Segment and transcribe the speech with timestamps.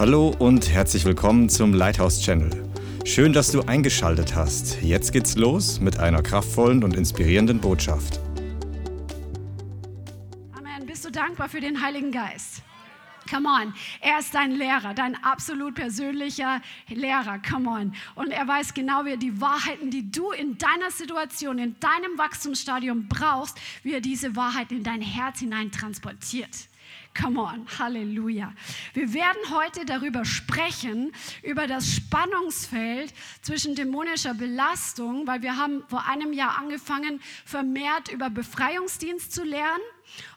[0.00, 2.50] Hallo und herzlich willkommen zum Lighthouse Channel.
[3.04, 4.80] Schön, dass du eingeschaltet hast.
[4.80, 8.18] Jetzt geht's los mit einer kraftvollen und inspirierenden Botschaft.
[10.56, 10.86] Amen.
[10.86, 12.62] Bist du dankbar für den Heiligen Geist?
[13.28, 13.74] Come on.
[14.00, 17.38] Er ist dein Lehrer, dein absolut persönlicher Lehrer.
[17.46, 17.94] Come on.
[18.14, 22.16] Und er weiß genau, wie er die Wahrheiten, die du in deiner Situation, in deinem
[22.16, 26.69] Wachstumsstadium brauchst, wie er diese Wahrheit in dein Herz hinein transportiert.
[27.14, 28.52] Come on, Halleluja.
[28.94, 31.12] Wir werden heute darüber sprechen,
[31.42, 33.12] über das Spannungsfeld
[33.42, 39.82] zwischen dämonischer Belastung, weil wir haben vor einem Jahr angefangen, vermehrt über Befreiungsdienst zu lernen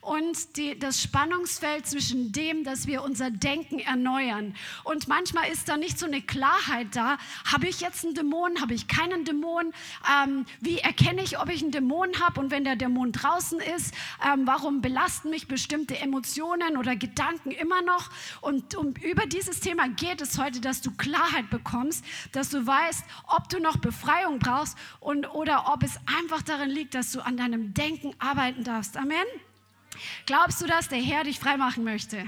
[0.03, 4.55] und die, das Spannungsfeld zwischen dem, dass wir unser Denken erneuern.
[4.83, 7.17] Und manchmal ist da nicht so eine Klarheit da.
[7.51, 8.59] Habe ich jetzt einen Dämon?
[8.61, 9.73] Habe ich keinen Dämon?
[10.23, 12.39] Ähm, wie erkenne ich, ob ich einen Dämon habe?
[12.39, 13.93] Und wenn der Dämon draußen ist,
[14.25, 18.09] ähm, warum belasten mich bestimmte Emotionen oder Gedanken immer noch?
[18.41, 23.03] Und um, über dieses Thema geht es heute, dass du Klarheit bekommst, dass du weißt,
[23.27, 27.37] ob du noch Befreiung brauchst und, oder ob es einfach darin liegt, dass du an
[27.37, 28.97] deinem Denken arbeiten darfst.
[28.97, 29.25] Amen.
[30.25, 32.25] Glaubst du, dass der Herr dich freimachen möchte?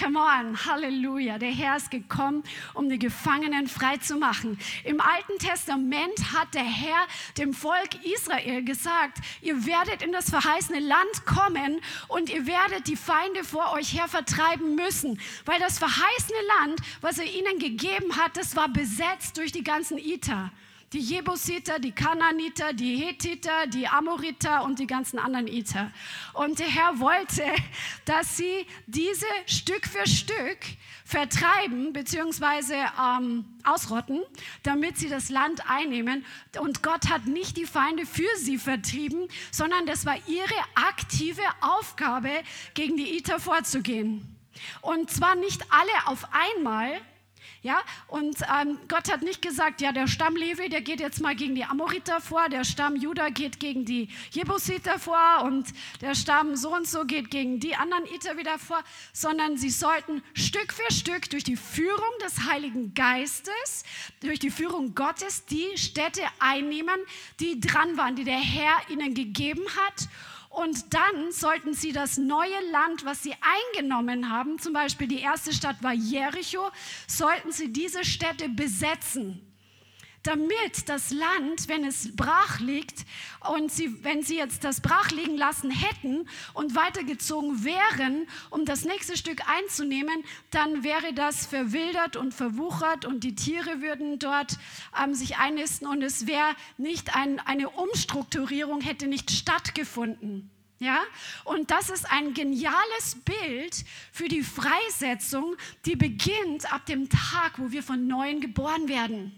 [0.00, 1.38] Come on, Halleluja.
[1.38, 4.56] Der Herr ist gekommen, um die Gefangenen frei zu machen.
[4.84, 7.04] Im Alten Testament hat der Herr
[7.36, 12.94] dem Volk Israel gesagt, ihr werdet in das verheißene Land kommen und ihr werdet die
[12.94, 15.20] Feinde vor euch her vertreiben müssen.
[15.46, 19.98] Weil das verheißene Land, was er ihnen gegeben hat, das war besetzt durch die ganzen
[19.98, 20.52] Iter
[20.92, 25.90] die Jebusiter, die Kananiter, die Hethiter, die Amoriter und die ganzen anderen Iter.
[26.32, 27.44] Und der Herr wollte,
[28.06, 30.58] dass sie diese Stück für Stück
[31.04, 32.74] vertreiben bzw.
[33.00, 34.22] Ähm, ausrotten,
[34.62, 36.24] damit sie das Land einnehmen.
[36.58, 42.30] Und Gott hat nicht die Feinde für sie vertrieben, sondern das war ihre aktive Aufgabe,
[42.74, 44.36] gegen die Iter vorzugehen.
[44.80, 47.00] Und zwar nicht alle auf einmal,
[47.62, 51.34] ja, und ähm, Gott hat nicht gesagt, ja, der Stamm Levi, der geht jetzt mal
[51.34, 55.66] gegen die Amoriter vor, der Stamm Judah geht gegen die Jebusiter vor und
[56.00, 58.78] der Stamm so und so geht gegen die anderen Iter wieder vor,
[59.12, 63.84] sondern sie sollten Stück für Stück durch die Führung des Heiligen Geistes,
[64.20, 67.00] durch die Führung Gottes die Städte einnehmen,
[67.40, 70.08] die dran waren, die der Herr ihnen gegeben hat
[70.58, 73.34] und dann sollten sie das neue Land, was sie
[73.74, 76.70] eingenommen haben, zum Beispiel die erste Stadt war Jericho,
[77.06, 79.47] sollten sie diese Städte besetzen
[80.22, 83.04] damit das Land, wenn es brach liegt
[83.50, 88.84] und sie, wenn sie jetzt das brach liegen lassen hätten und weitergezogen wären, um das
[88.84, 94.58] nächste Stück einzunehmen, dann wäre das verwildert und verwuchert und die Tiere würden dort
[95.02, 100.50] ähm, sich einnisten und es wäre nicht ein, eine Umstrukturierung hätte nicht stattgefunden.
[100.80, 101.00] Ja,
[101.44, 105.56] und das ist ein geniales Bild für die Freisetzung,
[105.86, 109.32] die beginnt ab dem Tag, wo wir von neuem geboren werden.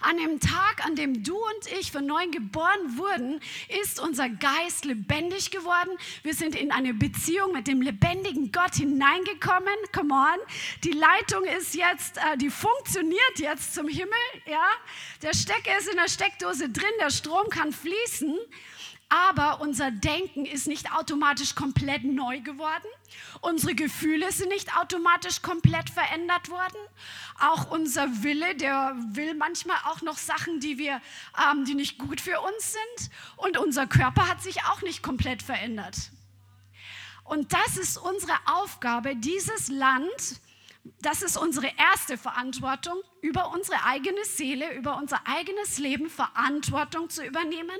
[0.00, 3.40] An dem Tag, an dem du und ich von neuem geboren wurden,
[3.82, 5.90] ist unser Geist lebendig geworden.
[6.22, 9.74] Wir sind in eine Beziehung mit dem lebendigen Gott hineingekommen.
[9.94, 10.38] Come on.
[10.82, 14.12] Die Leitung ist jetzt, äh, die funktioniert jetzt zum Himmel.
[14.46, 14.66] Ja,
[15.22, 18.38] der Stecker ist in der Steckdose drin, der Strom kann fließen.
[19.12, 22.86] Aber unser Denken ist nicht automatisch komplett neu geworden.
[23.42, 26.78] Unsere Gefühle sind nicht automatisch komplett verändert worden.
[27.38, 31.02] Auch unser Wille, der will manchmal auch noch Sachen, die wir,
[31.38, 33.10] ähm, die nicht gut für uns sind.
[33.36, 36.10] Und unser Körper hat sich auch nicht komplett verändert.
[37.24, 40.40] Und das ist unsere Aufgabe, dieses Land,
[41.02, 47.22] das ist unsere erste Verantwortung, über unsere eigene Seele, über unser eigenes Leben Verantwortung zu
[47.22, 47.78] übernehmen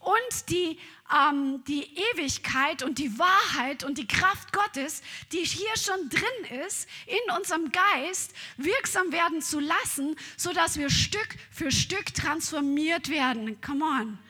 [0.00, 0.78] und die,
[1.14, 5.02] ähm, die Ewigkeit und die Wahrheit und die Kraft Gottes,
[5.32, 11.36] die hier schon drin ist, in unserem Geist wirksam werden zu lassen, sodass wir Stück
[11.50, 13.60] für Stück transformiert werden.
[13.60, 14.29] Come on.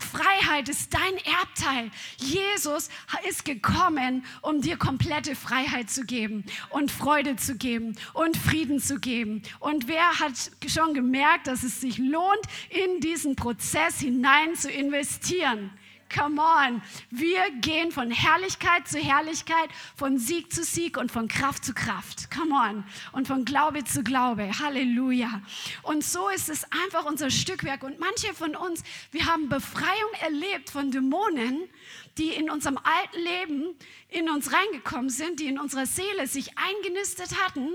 [0.00, 1.90] Freiheit ist dein Erbteil.
[2.16, 2.88] Jesus
[3.28, 8.98] ist gekommen, um dir komplette Freiheit zu geben und Freude zu geben und Frieden zu
[8.98, 9.42] geben.
[9.60, 10.32] Und wer hat
[10.66, 15.70] schon gemerkt, dass es sich lohnt, in diesen Prozess hinein zu investieren?
[16.16, 16.80] Come on.
[17.10, 22.30] Wir gehen von Herrlichkeit zu Herrlichkeit, von Sieg zu Sieg und von Kraft zu Kraft.
[22.30, 22.84] Come on.
[23.12, 24.48] Und von Glaube zu Glaube.
[24.60, 25.42] Halleluja.
[25.82, 27.82] Und so ist es einfach unser Stückwerk.
[27.82, 31.68] Und manche von uns, wir haben Befreiung erlebt von Dämonen,
[32.16, 33.76] die in unserem alten Leben
[34.08, 37.70] in uns reingekommen sind, die in unserer Seele sich eingenistet hatten.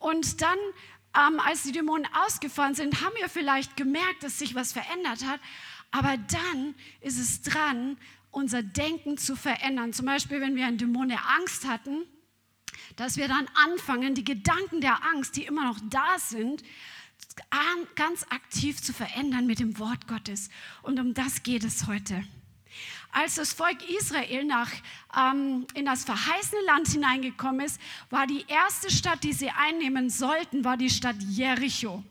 [0.00, 0.58] Und dann,
[1.16, 5.38] ähm, als die Dämonen ausgefahren sind, haben wir vielleicht gemerkt, dass sich was verändert hat.
[5.92, 7.96] Aber dann ist es dran,
[8.30, 9.92] unser Denken zu verändern.
[9.92, 12.02] Zum Beispiel, wenn wir ein Dämon der Angst hatten,
[12.96, 16.62] dass wir dann anfangen, die Gedanken der Angst, die immer noch da sind,
[17.94, 20.50] ganz aktiv zu verändern mit dem Wort Gottes.
[20.82, 22.24] Und um das geht es heute.
[23.12, 24.70] Als das Volk Israel nach,
[25.14, 27.78] ähm, in das verheißene Land hineingekommen ist,
[28.08, 32.02] war die erste Stadt, die sie einnehmen sollten, war die Stadt Jericho.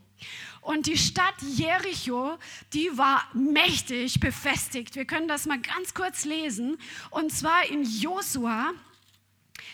[0.61, 2.37] Und die Stadt Jericho,
[2.71, 4.95] die war mächtig befestigt.
[4.95, 6.77] Wir können das mal ganz kurz lesen.
[7.09, 8.71] Und zwar in Josua,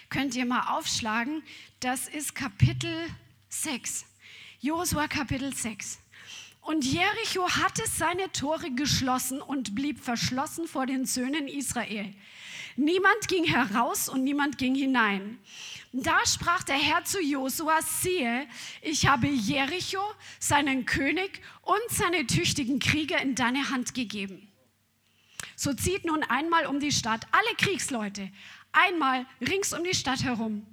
[0.10, 1.44] könnt ihr mal aufschlagen,
[1.82, 3.08] das ist Kapitel
[3.50, 4.06] 6.
[4.62, 6.00] Josua Kapitel 6.
[6.62, 12.14] Und Jericho hatte seine Tore geschlossen und blieb verschlossen vor den Söhnen Israel.
[12.76, 15.40] Niemand ging heraus und niemand ging hinein.
[16.00, 18.48] Da sprach der Herr zu Josua, siehe,
[18.84, 20.00] ich habe Jericho,
[20.40, 24.48] seinen König und seine tüchtigen Krieger in deine Hand gegeben.
[25.56, 28.30] So zieht nun einmal um die Stadt alle Kriegsleute,
[28.74, 30.68] einmal rings um die Stadt herum.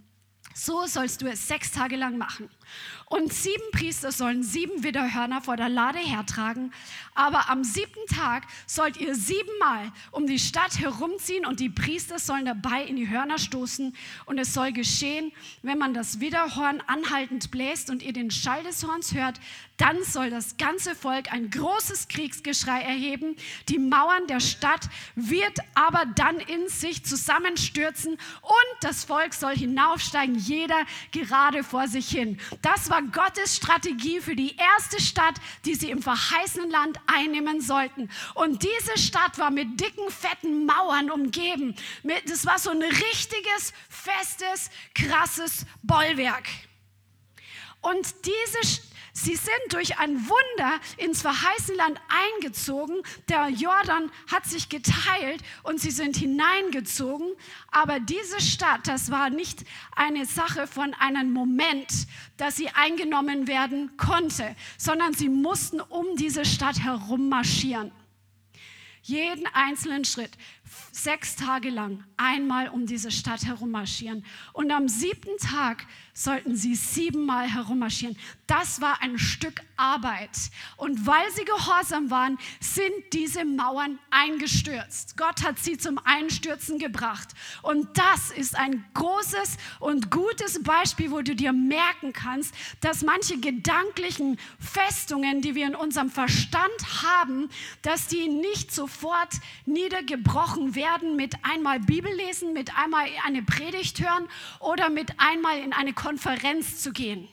[0.54, 2.50] So sollst du es sechs Tage lang machen.
[3.06, 6.72] Und sieben Priester sollen sieben Widderhörner vor der Lade hertragen.
[7.14, 12.44] Aber am siebten Tag sollt ihr siebenmal um die Stadt herumziehen und die Priester sollen
[12.44, 13.94] dabei in die Hörner stoßen.
[14.26, 15.32] Und es soll geschehen,
[15.62, 19.38] wenn man das Widderhorn anhaltend bläst und ihr den Schall des Horns hört,
[19.76, 23.36] dann soll das ganze Volk ein großes Kriegsgeschrei erheben.
[23.68, 30.36] Die Mauern der Stadt wird aber dann in sich zusammenstürzen und das Volk soll hinaufsteigen,
[30.36, 32.38] jeder gerade vor sich hin.
[32.62, 35.34] Das war Gottes Strategie für die erste Stadt,
[35.64, 38.10] die sie im verheißenen Land einnehmen sollten.
[38.34, 41.74] Und diese Stadt war mit dicken, fetten Mauern umgeben.
[42.26, 46.46] Das war so ein richtiges, festes, krasses Bollwerk.
[47.80, 52.96] Und diese Stadt, Sie sind durch ein Wunder ins verheißene Land eingezogen.
[53.28, 57.28] Der Jordan hat sich geteilt und sie sind hineingezogen.
[57.70, 59.64] Aber diese Stadt, das war nicht
[59.94, 62.08] eine Sache von einem Moment,
[62.38, 67.92] dass sie eingenommen werden konnte, sondern sie mussten um diese Stadt herum marschieren.
[69.02, 70.32] Jeden einzelnen Schritt
[70.92, 74.24] sechs Tage lang einmal um diese Stadt herummarschieren.
[74.52, 78.16] Und am siebten Tag sollten sie siebenmal herummarschieren.
[78.46, 80.30] Das war ein Stück Arbeit.
[80.76, 85.16] Und weil sie gehorsam waren, sind diese Mauern eingestürzt.
[85.16, 87.28] Gott hat sie zum Einstürzen gebracht.
[87.62, 93.38] Und das ist ein großes und gutes Beispiel, wo du dir merken kannst, dass manche
[93.38, 96.70] gedanklichen Festungen, die wir in unserem Verstand
[97.02, 97.48] haben,
[97.82, 99.34] dass die nicht sofort
[99.66, 104.28] niedergebrochen werden mit einmal Bibel lesen, mit einmal eine Predigt hören
[104.60, 107.28] oder mit einmal in eine Konferenz zu gehen.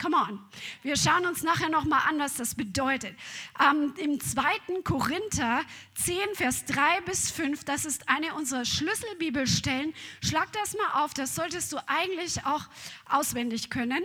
[0.00, 0.40] Come on.
[0.82, 3.14] Wir schauen uns nachher nochmal an, was das bedeutet.
[3.60, 4.82] Ähm, Im 2.
[4.82, 5.62] Korinther
[5.94, 9.92] 10, Vers 3 bis 5, das ist eine unserer Schlüsselbibelstellen.
[10.24, 12.64] Schlag das mal auf, das solltest du eigentlich auch
[13.10, 14.02] auswendig können.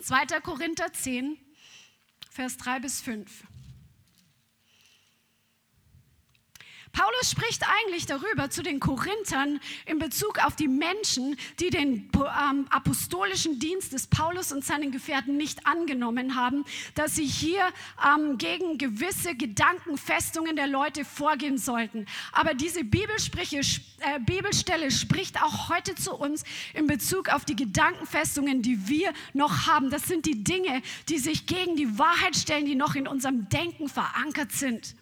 [0.00, 0.40] 2.
[0.40, 1.36] Korinther 10,
[2.30, 3.28] Vers 3 bis 5.
[6.92, 12.66] Paulus spricht eigentlich darüber zu den Korinthern in Bezug auf die Menschen, die den ähm,
[12.70, 16.64] apostolischen Dienst des Paulus und seinen Gefährten nicht angenommen haben,
[16.94, 17.62] dass sie hier
[18.04, 22.06] ähm, gegen gewisse Gedankenfestungen der Leute vorgehen sollten.
[22.32, 22.84] Aber diese äh,
[24.20, 26.44] Bibelstelle spricht auch heute zu uns
[26.74, 29.90] in Bezug auf die Gedankenfestungen, die wir noch haben.
[29.90, 33.88] Das sind die Dinge, die sich gegen die Wahrheit stellen, die noch in unserem Denken
[33.88, 34.94] verankert sind.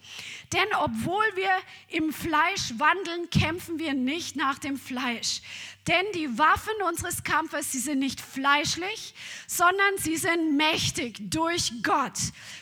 [0.52, 1.50] Denn obwohl wir
[1.88, 5.40] im Fleisch wandeln, kämpfen wir nicht nach dem Fleisch.
[5.86, 9.14] Denn die Waffen unseres Kampfes, sie sind nicht fleischlich,
[9.46, 12.18] sondern sie sind mächtig durch Gott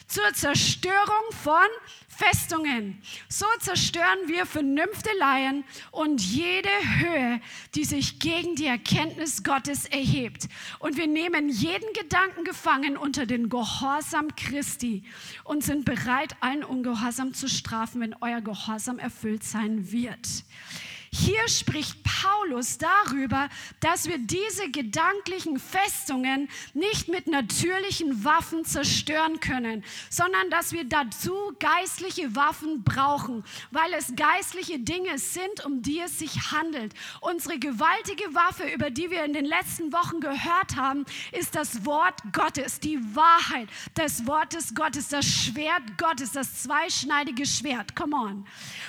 [0.08, 1.66] zur Zerstörung von
[2.16, 3.00] Festungen.
[3.28, 6.68] So zerstören wir Vernünfteleien und jede
[6.98, 7.40] Höhe,
[7.74, 10.48] die sich gegen die Erkenntnis Gottes erhebt.
[10.78, 15.02] Und wir nehmen jeden Gedanken gefangen unter den Gehorsam Christi
[15.44, 20.44] und sind bereit, allen Ungehorsam zu strafen, wenn euer Gehorsam erfüllt sein wird.
[21.16, 29.84] Hier spricht Paulus darüber, dass wir diese gedanklichen Festungen nicht mit natürlichen Waffen zerstören können,
[30.10, 36.18] sondern dass wir dazu geistliche Waffen brauchen, weil es geistliche Dinge sind, um die es
[36.18, 36.94] sich handelt.
[37.20, 42.20] Unsere gewaltige Waffe, über die wir in den letzten Wochen gehört haben, ist das Wort
[42.32, 47.94] Gottes, die Wahrheit des Wortes Gottes, das Schwert Gottes, das zweischneidige Schwert.
[47.94, 48.46] Come on.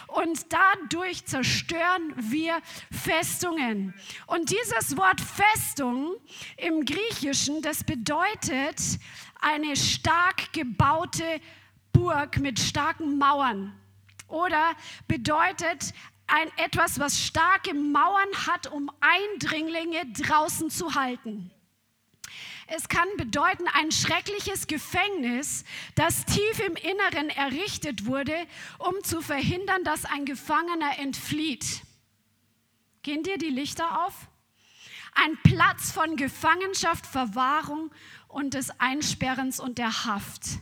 [0.08, 3.94] Und dadurch zerstören wir Festungen.
[4.28, 6.16] Und dieses Wort Festung
[6.58, 8.82] im Griechischen, das bedeutet
[9.42, 11.42] eine stark gebaute
[11.94, 13.74] Burg mit starken Mauern
[14.28, 14.76] oder
[15.08, 15.94] bedeutet
[16.28, 21.52] ein etwas, was starke Mauern hat, um Eindringlinge draußen zu halten.
[22.68, 28.36] Es kann bedeuten ein schreckliches Gefängnis, das tief im Inneren errichtet wurde,
[28.80, 31.84] um zu verhindern, dass ein Gefangener entflieht.
[33.06, 34.16] Gehen dir die Lichter auf?
[35.14, 37.92] Ein Platz von Gefangenschaft, Verwahrung
[38.28, 40.58] und des Einsperrens und der Haft.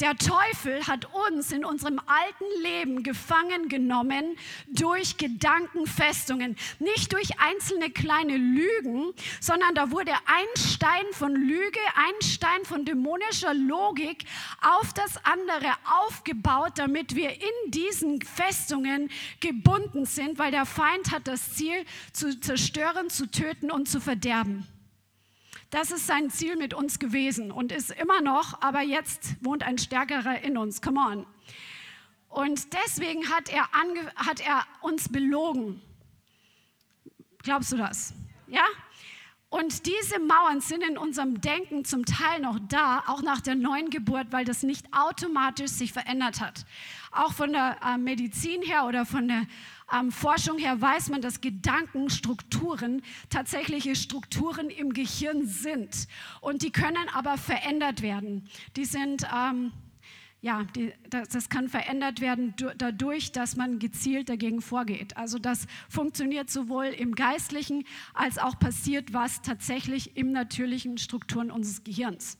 [0.00, 4.36] Der Teufel hat uns in unserem alten Leben gefangen genommen
[4.68, 6.56] durch Gedankenfestungen.
[6.78, 12.84] Nicht durch einzelne kleine Lügen, sondern da wurde ein Stein von Lüge, ein Stein von
[12.84, 14.24] dämonischer Logik
[14.60, 15.72] auf das andere
[16.06, 19.10] aufgebaut, damit wir in diesen Festungen
[19.40, 24.66] gebunden sind, weil der Feind hat das Ziel zu zerstören, zu töten und zu verderben.
[25.70, 29.76] Das ist sein Ziel mit uns gewesen und ist immer noch, aber jetzt wohnt ein
[29.76, 30.80] Stärkerer in uns.
[30.80, 31.26] Come on.
[32.28, 33.68] Und deswegen hat er,
[34.16, 35.82] hat er uns belogen.
[37.42, 38.14] Glaubst du das?
[38.46, 38.64] Ja?
[39.50, 43.88] Und diese Mauern sind in unserem Denken zum Teil noch da, auch nach der neuen
[43.88, 46.66] Geburt, weil das nicht automatisch sich verändert hat.
[47.12, 49.46] Auch von der äh, Medizin her oder von der
[49.92, 56.08] ähm, Forschung her weiß man, dass Gedankenstrukturen tatsächliche Strukturen im Gehirn sind.
[56.40, 58.48] Und die können aber verändert werden.
[58.76, 59.26] Die sind...
[59.34, 59.72] Ähm,
[60.40, 65.16] ja, die, das, das, kann verändert werden dadurch, dass man gezielt dagegen vorgeht.
[65.16, 71.82] Also das funktioniert sowohl im Geistlichen als auch passiert was tatsächlich im natürlichen Strukturen unseres
[71.82, 72.38] Gehirns.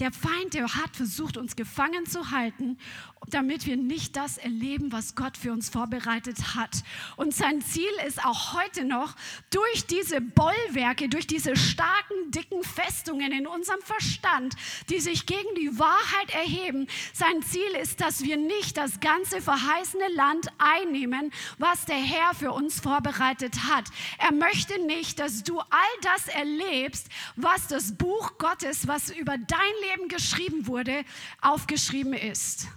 [0.00, 2.78] Der Feind, der hat versucht, uns gefangen zu halten,
[3.26, 6.82] damit wir nicht das erleben, was Gott für uns vorbereitet hat.
[7.16, 9.14] Und sein Ziel ist auch heute noch,
[9.50, 14.54] durch diese Bollwerke, durch diese starken, dicken Festungen in unserem Verstand,
[14.88, 20.08] die sich gegen die Wahrheit erheben, sein Ziel ist, dass wir nicht das ganze verheißene
[20.14, 23.84] Land einnehmen, was der Herr für uns vorbereitet hat.
[24.18, 25.68] Er möchte nicht, dass du all
[26.02, 29.58] das erlebst, was das Buch Gottes, was über dein
[29.90, 31.04] Leben geschrieben wurde,
[31.40, 32.68] aufgeschrieben ist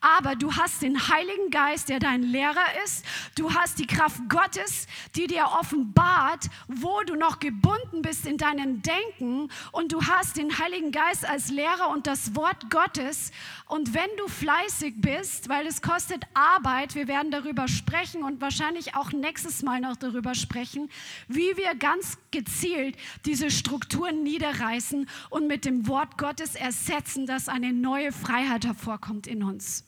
[0.00, 3.04] aber du hast den Heiligen Geist, der dein Lehrer ist.
[3.34, 4.86] Du hast die Kraft Gottes,
[5.16, 9.50] die dir offenbart, wo du noch gebunden bist in deinem Denken.
[9.72, 13.32] Und du hast den Heiligen Geist als Lehrer und das Wort Gottes.
[13.66, 18.94] Und wenn du fleißig bist, weil es kostet Arbeit, wir werden darüber sprechen und wahrscheinlich
[18.94, 20.88] auch nächstes Mal noch darüber sprechen,
[21.26, 27.72] wie wir ganz gezielt diese Strukturen niederreißen und mit dem Wort Gottes ersetzen, dass eine
[27.72, 29.87] neue Freiheit hervorkommt in uns.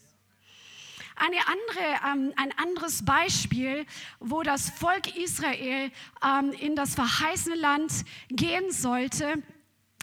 [1.31, 3.87] Eine andere, ähm, ein anderes Beispiel,
[4.19, 5.93] wo das Volk Israel
[6.25, 7.93] ähm, in das verheißene Land
[8.31, 9.41] gehen sollte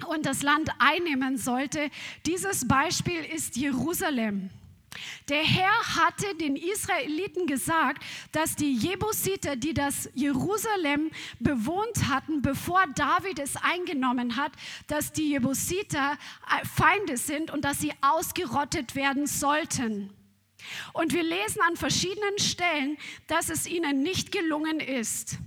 [0.07, 1.89] und das Land einnehmen sollte.
[2.25, 4.51] Dieses Beispiel ist Jerusalem.
[5.27, 12.86] Der Herr hatte den Israeliten gesagt, dass die Jebusiter, die das Jerusalem bewohnt hatten, bevor
[12.96, 14.53] David es eingenommen hat,
[14.88, 20.16] dass die Jebusiter äh, Feinde sind und dass sie ausgerottet werden sollten.
[20.93, 22.97] Und wir lesen an verschiedenen Stellen,
[23.27, 25.38] dass es ihnen nicht gelungen ist.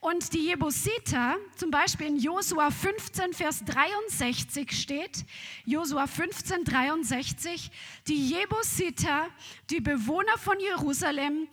[0.00, 5.24] Und die Jebusiter, zum Beispiel in Josua 15, Vers 63 steht,
[5.64, 7.70] Josua 15, 63,
[8.06, 9.28] die Jebusiter,
[9.70, 11.48] die Bewohner von Jerusalem,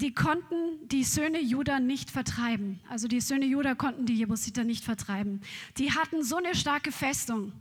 [0.00, 2.80] die konnten die Söhne Juda nicht vertreiben.
[2.88, 5.42] Also die Söhne Juda konnten die Jebusiter nicht vertreiben.
[5.76, 7.52] Die hatten so eine starke Festung.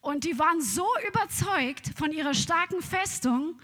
[0.00, 3.60] Und die waren so überzeugt von ihrer starken Festung,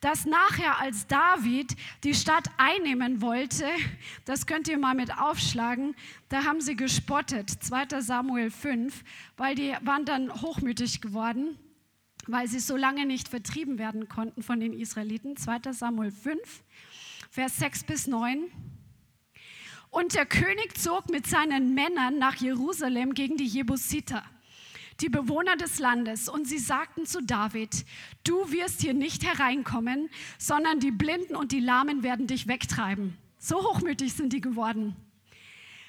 [0.00, 3.66] dass nachher, als David die Stadt einnehmen wollte,
[4.24, 5.94] das könnt ihr mal mit aufschlagen,
[6.30, 9.04] da haben sie gespottet, 2 Samuel 5,
[9.36, 11.58] weil die waren dann hochmütig geworden,
[12.26, 15.36] weil sie so lange nicht vertrieben werden konnten von den Israeliten.
[15.36, 16.62] 2 Samuel 5,
[17.30, 18.44] Vers 6 bis 9.
[19.90, 24.24] Und der König zog mit seinen Männern nach Jerusalem gegen die Jebusiter
[25.00, 27.84] die Bewohner des Landes, und sie sagten zu David,
[28.24, 33.16] du wirst hier nicht hereinkommen, sondern die Blinden und die Lahmen werden dich wegtreiben.
[33.38, 34.96] So hochmütig sind die geworden.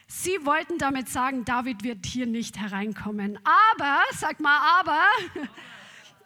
[0.08, 3.40] Sie wollten damit sagen, David wird hier nicht hereinkommen.
[3.74, 5.02] Aber, sag mal, aber,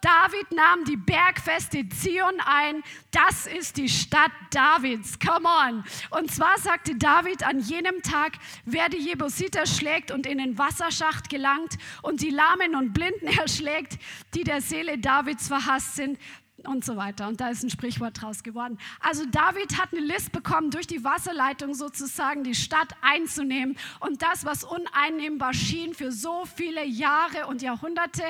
[0.06, 2.84] David nahm die bergfeste Zion ein.
[3.10, 5.18] Das ist die Stadt Davids.
[5.18, 5.84] Come on.
[6.10, 8.34] Und zwar sagte David an jenem Tag,
[8.64, 13.98] wer die Jebusiter schlägt und in den Wasserschacht gelangt und die Lahmen und Blinden erschlägt,
[14.32, 16.20] die der Seele Davids verhasst sind,
[16.66, 17.28] und so weiter.
[17.28, 18.78] Und da ist ein Sprichwort draus geworden.
[19.00, 23.76] Also David hat eine List bekommen, durch die Wasserleitung sozusagen die Stadt einzunehmen.
[24.00, 28.24] Und das, was uneinnehmbar schien für so viele Jahre und Jahrhunderte,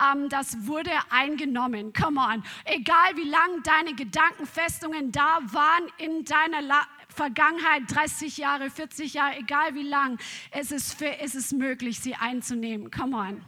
[0.00, 1.92] ähm, das wurde eingenommen.
[1.92, 2.42] Come on.
[2.64, 9.36] Egal wie lang deine Gedankenfestungen da waren in deiner La Vergangenheit, 30 Jahre, 40 Jahre,
[9.38, 10.18] egal wie lang,
[10.50, 12.90] es ist, für, es ist möglich, sie einzunehmen.
[12.90, 13.44] Come on.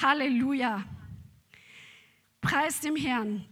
[0.00, 0.84] Halleluja.
[2.46, 3.44] Preis dem Herrn.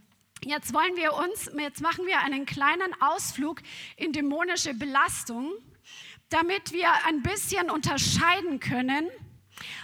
[0.45, 3.61] Jetzt wollen wir uns, jetzt machen wir einen kleinen Ausflug
[3.97, 5.51] in dämonische Belastung,
[6.29, 9.09] damit wir ein bisschen unterscheiden können,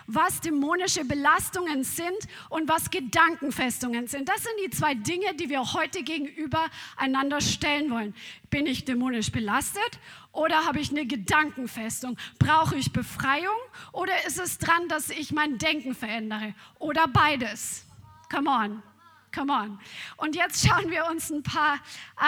[0.07, 2.15] was dämonische Belastungen sind
[2.47, 4.29] und was Gedankenfestungen sind.
[4.29, 8.15] Das sind die zwei Dinge, die wir heute gegenüber einander stellen wollen.
[8.49, 9.99] Bin ich dämonisch belastet
[10.31, 12.17] oder habe ich eine Gedankenfestung?
[12.39, 13.59] Brauche ich Befreiung
[13.91, 16.53] oder ist es dran, dass ich mein Denken verändere?
[16.79, 17.85] Oder beides?
[18.29, 18.90] Come on.
[19.33, 19.79] Come on.
[20.17, 21.79] Und jetzt schauen wir uns ein paar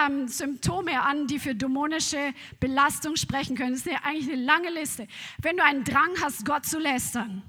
[0.06, 3.74] ähm, Symptome an, die für dämonische Belastung sprechen können.
[3.74, 5.08] Das ist eigentlich eine lange Liste.
[5.42, 7.44] Wenn du einen Drang hast, Gott zu lästern,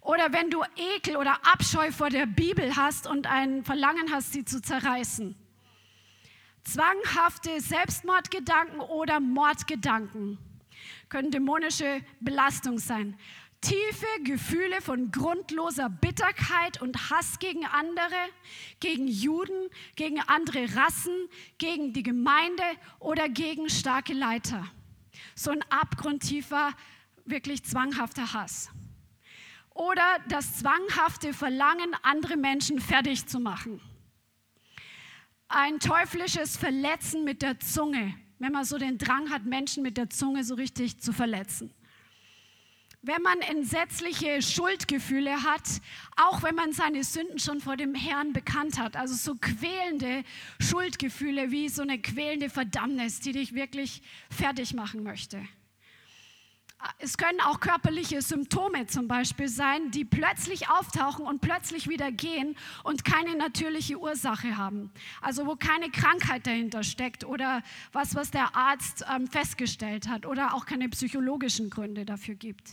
[0.00, 4.44] oder wenn du Ekel oder Abscheu vor der Bibel hast und ein Verlangen hast, sie
[4.44, 5.34] zu zerreißen.
[6.62, 10.38] Zwanghafte Selbstmordgedanken oder Mordgedanken
[11.08, 13.18] können dämonische Belastung sein.
[13.60, 18.14] Tiefe Gefühle von grundloser Bitterkeit und Hass gegen andere,
[18.80, 22.62] gegen Juden, gegen andere Rassen, gegen die Gemeinde
[22.98, 24.66] oder gegen starke Leiter.
[25.34, 26.72] So ein abgrundtiefer,
[27.24, 28.70] wirklich zwanghafter Hass
[29.76, 33.80] oder das zwanghafte Verlangen, andere Menschen fertig zu machen.
[35.48, 40.10] Ein teuflisches Verletzen mit der Zunge, wenn man so den Drang hat, Menschen mit der
[40.10, 41.72] Zunge so richtig zu verletzen.
[43.06, 45.62] Wenn man entsetzliche Schuldgefühle hat,
[46.16, 50.24] auch wenn man seine Sünden schon vor dem Herrn bekannt hat, also so quälende
[50.58, 55.40] Schuldgefühle wie so eine quälende Verdammnis, die dich wirklich fertig machen möchte.
[56.98, 62.56] Es können auch körperliche Symptome zum Beispiel sein, die plötzlich auftauchen und plötzlich wieder gehen
[62.84, 64.90] und keine natürliche Ursache haben.
[65.20, 70.54] Also wo keine Krankheit dahinter steckt oder was, was der Arzt ähm, festgestellt hat oder
[70.54, 72.72] auch keine psychologischen Gründe dafür gibt.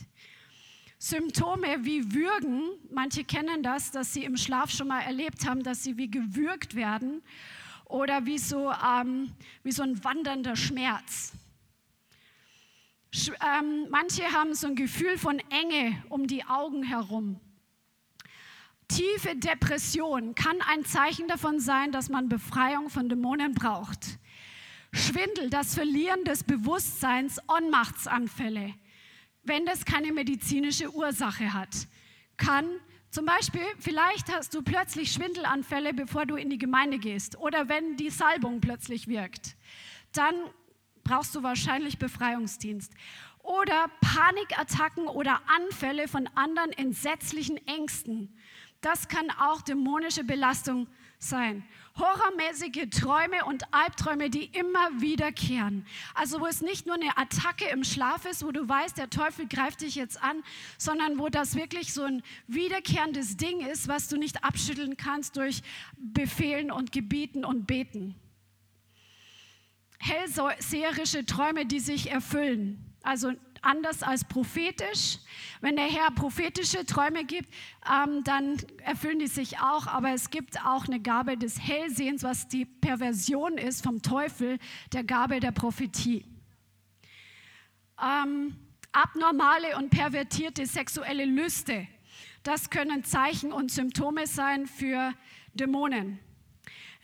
[0.98, 5.82] Symptome wie Würgen, manche kennen das, dass sie im Schlaf schon mal erlebt haben, dass
[5.82, 7.22] sie wie gewürgt werden
[7.84, 11.32] oder wie so, ähm, wie so ein wandernder Schmerz.
[13.14, 17.38] Ähm, manche haben so ein Gefühl von Enge um die Augen herum.
[18.88, 24.18] Tiefe Depression kann ein Zeichen davon sein, dass man Befreiung von Dämonen braucht.
[24.92, 28.74] Schwindel, das Verlieren des Bewusstseins, Ohnmachtsanfälle,
[29.42, 31.88] wenn das keine medizinische Ursache hat,
[32.36, 32.66] kann
[33.10, 37.96] zum Beispiel, vielleicht hast du plötzlich Schwindelanfälle, bevor du in die Gemeinde gehst oder wenn
[37.96, 39.56] die Salbung plötzlich wirkt.
[40.12, 40.34] Dann
[41.04, 42.92] brauchst du wahrscheinlich Befreiungsdienst.
[43.42, 48.34] Oder Panikattacken oder Anfälle von anderen entsetzlichen Ängsten.
[48.80, 50.86] Das kann auch dämonische Belastung
[51.18, 51.64] sein.
[51.96, 55.86] Horrormäßige Träume und Albträume, die immer wiederkehren.
[56.14, 59.46] Also wo es nicht nur eine Attacke im Schlaf ist, wo du weißt, der Teufel
[59.46, 60.42] greift dich jetzt an,
[60.76, 65.62] sondern wo das wirklich so ein wiederkehrendes Ding ist, was du nicht abschütteln kannst durch
[65.96, 68.16] Befehlen und Gebieten und Beten
[70.04, 72.94] hellseherische Träume, die sich erfüllen.
[73.02, 75.18] Also anders als prophetisch.
[75.60, 77.48] Wenn der Herr prophetische Träume gibt,
[77.90, 79.86] ähm, dann erfüllen die sich auch.
[79.86, 84.58] Aber es gibt auch eine Gabe des Hellsehens, was die Perversion ist vom Teufel,
[84.92, 86.26] der Gabe der Prophetie.
[88.02, 88.56] Ähm,
[88.92, 91.86] abnormale und pervertierte sexuelle Lüste,
[92.42, 95.14] das können Zeichen und Symptome sein für
[95.54, 96.18] Dämonen.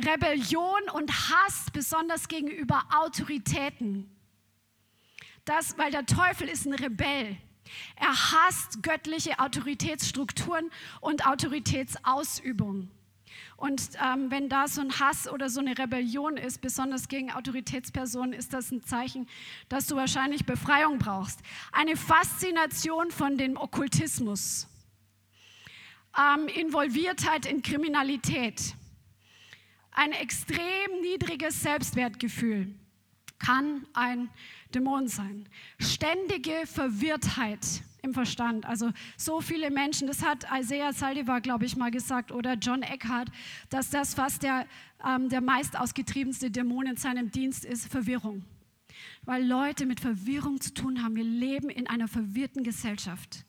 [0.03, 4.11] Rebellion und Hass, besonders gegenüber Autoritäten.
[5.45, 7.37] Das, weil der Teufel ist ein Rebell.
[7.97, 12.91] Er hasst göttliche Autoritätsstrukturen und Autoritätsausübung.
[13.57, 18.33] Und ähm, wenn da so ein Hass oder so eine Rebellion ist, besonders gegen Autoritätspersonen,
[18.33, 19.29] ist das ein Zeichen,
[19.69, 21.41] dass du wahrscheinlich Befreiung brauchst.
[21.71, 24.67] Eine Faszination von dem Okkultismus.
[26.19, 28.75] Ähm, Involviertheit in Kriminalität.
[30.01, 32.75] Ein extrem niedriges Selbstwertgefühl
[33.39, 34.31] kann ein
[34.75, 35.47] Dämon sein.
[35.79, 38.65] Ständige Verwirrtheit im Verstand.
[38.65, 43.29] Also so viele Menschen, das hat Isaiah Saldivar, glaube ich, mal gesagt, oder John Eckhart,
[43.69, 44.67] dass das fast der,
[45.07, 48.47] ähm, der meist ausgetriebenste Dämon in seinem Dienst ist, Verwirrung.
[49.27, 51.15] Weil Leute mit Verwirrung zu tun haben.
[51.15, 53.45] Wir leben in einer verwirrten Gesellschaft.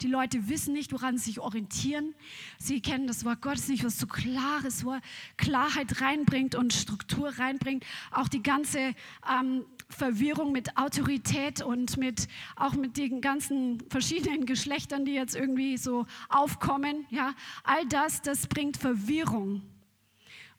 [0.00, 2.14] Die Leute wissen nicht, woran sie sich orientieren.
[2.58, 5.02] Sie kennen das Wort Gottes nicht, was so klares Wort,
[5.36, 7.84] Klarheit reinbringt und Struktur reinbringt.
[8.10, 8.94] Auch die ganze
[9.30, 15.76] ähm, Verwirrung mit Autorität und mit, auch mit den ganzen verschiedenen Geschlechtern, die jetzt irgendwie
[15.76, 17.06] so aufkommen.
[17.10, 19.62] Ja, all das, das bringt Verwirrung.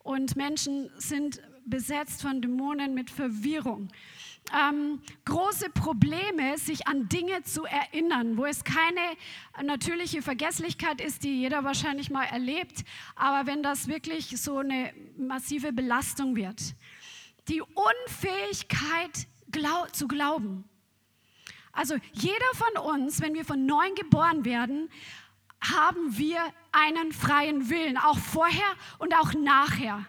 [0.04, 3.90] Und Menschen sind besetzt von Dämonen mit Verwirrung.
[4.54, 9.02] Ähm, große Probleme, sich an Dinge zu erinnern, wo es keine
[9.64, 15.74] natürliche Vergesslichkeit ist, die jeder wahrscheinlich mal erlebt, aber wenn das wirklich so eine massive
[15.74, 16.76] Belastung wird.
[17.48, 20.64] Die Unfähigkeit glaub, zu glauben.
[21.72, 24.90] Also jeder von uns, wenn wir von neuem geboren werden,
[25.62, 26.40] haben wir
[26.76, 28.68] einen freien Willen, auch vorher
[29.00, 30.06] und auch nachher.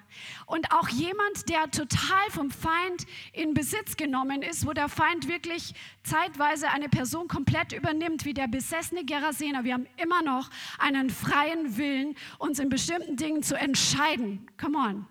[0.46, 5.74] Und auch jemand, der total vom Feind in Besitz genommen ist, wo der Feind wirklich
[6.02, 9.64] zeitweise eine Person komplett übernimmt, wie der besessene Gerasener.
[9.64, 14.46] Wir haben immer noch einen freien Willen, uns in bestimmten Dingen zu entscheiden.
[14.60, 15.06] Come on.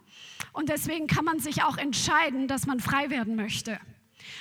[0.53, 3.79] Und deswegen kann man sich auch entscheiden, dass man frei werden möchte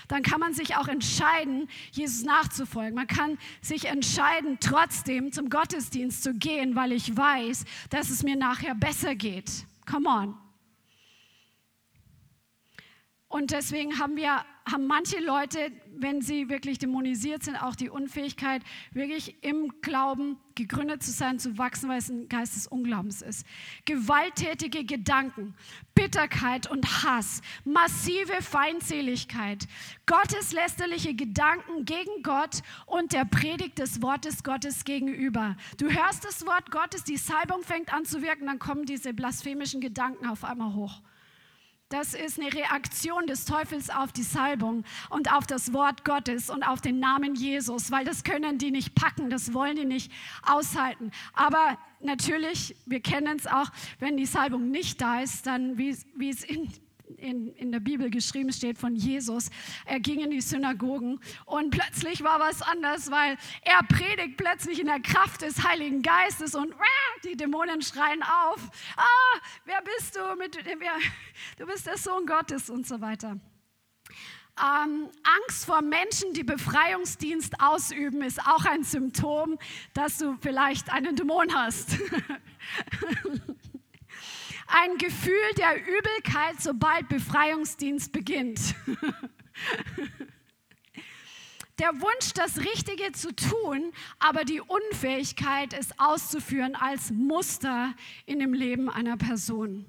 [0.08, 2.94] dann kann man sich auch entscheiden, Jesus nachzufolgen.
[2.94, 8.36] Man kann sich entscheiden, trotzdem zum Gottesdienst zu gehen, weil ich weiß, dass es mir
[8.36, 9.66] nachher besser geht.
[9.90, 10.36] Come on.
[13.28, 18.62] Und deswegen haben wir, haben manche Leute, wenn sie wirklich dämonisiert sind, auch die Unfähigkeit,
[18.92, 23.46] wirklich im Glauben gegründet zu sein, zu wachsen, weil es ein Geist des Unglaubens ist.
[23.84, 25.54] Gewalttätige Gedanken,
[25.94, 29.68] Bitterkeit und Hass, massive Feindseligkeit,
[30.06, 35.56] gotteslästerliche Gedanken gegen Gott und der Predigt des Wortes Gottes gegenüber.
[35.76, 39.82] Du hörst das Wort Gottes, die Salbung fängt an zu wirken, dann kommen diese blasphemischen
[39.82, 41.02] Gedanken auf einmal hoch.
[41.96, 46.64] Das ist eine Reaktion des Teufels auf die Salbung und auf das Wort Gottes und
[46.64, 50.10] auf den Namen Jesus, weil das können die nicht packen, das wollen die nicht
[50.42, 51.12] aushalten.
[51.34, 56.30] Aber natürlich, wir kennen es auch, wenn die Salbung nicht da ist, dann wie, wie
[56.30, 56.68] es in
[57.16, 59.50] in, in der Bibel geschrieben steht von Jesus.
[59.86, 64.86] Er ging in die Synagogen und plötzlich war was anders, weil er predigt plötzlich in
[64.86, 66.74] der Kraft des Heiligen Geistes und
[67.24, 68.68] die Dämonen schreien auf.
[68.96, 70.36] Ah, wer bist du?
[70.36, 70.92] Mit, wer,
[71.58, 73.38] du bist der Sohn Gottes und so weiter.
[74.56, 79.58] Ähm, Angst vor Menschen, die Befreiungsdienst ausüben, ist auch ein Symptom,
[79.94, 81.98] dass du vielleicht einen Dämon hast.
[84.66, 88.74] ein Gefühl der Übelkeit, sobald Befreiungsdienst beginnt.
[91.78, 97.94] der Wunsch, das Richtige zu tun, aber die Unfähigkeit, es auszuführen als Muster
[98.26, 99.86] in dem Leben einer Person.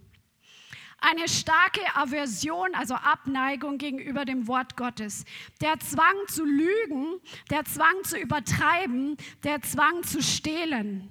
[0.98, 5.26] Eine starke Aversion, also Abneigung gegenüber dem Wort Gottes.
[5.62, 7.20] Der Zwang zu lügen,
[7.52, 11.10] der Zwang zu übertreiben, der Zwang zu stehlen.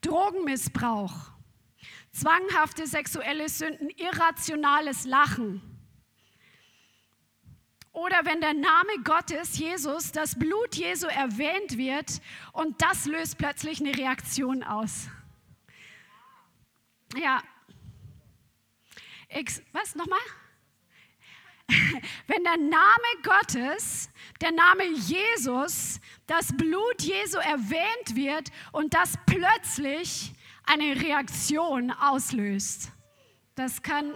[0.00, 1.32] Drogenmissbrauch,
[2.12, 5.62] zwanghafte sexuelle Sünden, irrationales Lachen.
[7.92, 12.20] Oder wenn der Name Gottes, Jesus, das Blut Jesu erwähnt wird
[12.52, 15.08] und das löst plötzlich eine Reaktion aus.
[17.16, 17.42] Ja.
[19.28, 20.20] X, was nochmal?
[22.26, 24.08] Wenn der Name Gottes,
[24.40, 30.32] der Name Jesus, das Blut Jesu erwähnt wird und das plötzlich
[30.64, 32.92] eine Reaktion auslöst.
[33.54, 34.14] Das kann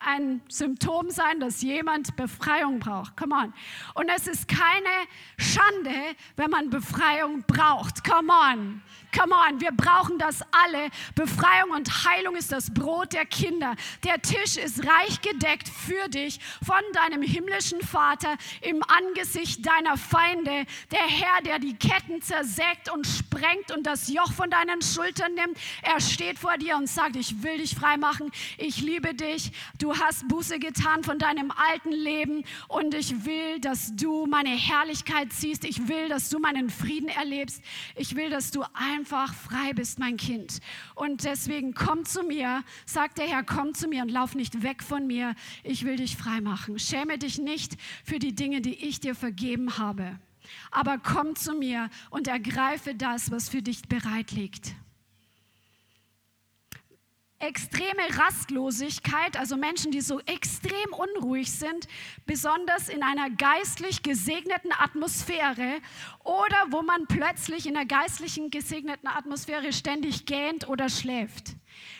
[0.00, 3.16] ein Symptom sein, dass jemand Befreiung braucht.
[3.16, 3.54] Come on.
[3.94, 4.88] Und es ist keine
[5.36, 8.02] Schande, wenn man Befreiung braucht.
[8.02, 8.82] Come on.
[9.16, 10.88] Come on, wir brauchen das alle.
[11.14, 13.74] Befreiung und Heilung ist das Brot der Kinder.
[14.04, 20.64] Der Tisch ist reich gedeckt für dich von deinem himmlischen Vater im Angesicht deiner Feinde.
[20.92, 25.58] Der Herr, der die Ketten zersägt und sprengt und das Joch von deinen Schultern nimmt,
[25.82, 28.30] er steht vor dir und sagt, ich will dich frei machen.
[28.58, 29.50] Ich liebe dich.
[29.78, 35.32] Du hast Buße getan von deinem alten Leben und ich will, dass du meine Herrlichkeit
[35.32, 35.64] siehst.
[35.64, 37.62] Ich will, dass du meinen Frieden erlebst.
[37.96, 40.60] Ich will, dass du ein einfach frei bist, mein Kind.
[40.94, 44.82] Und deswegen komm zu mir, sagt der Herr, komm zu mir und lauf nicht weg
[44.82, 45.34] von mir.
[45.64, 46.78] Ich will dich frei machen.
[46.78, 50.18] Schäme dich nicht für die Dinge, die ich dir vergeben habe.
[50.70, 54.74] Aber komm zu mir und ergreife das, was für dich bereit liegt
[57.40, 61.88] extreme Rastlosigkeit, also Menschen, die so extrem unruhig sind,
[62.26, 65.80] besonders in einer geistlich gesegneten Atmosphäre
[66.22, 71.56] oder wo man plötzlich in einer geistlichen gesegneten Atmosphäre ständig gähnt oder schläft.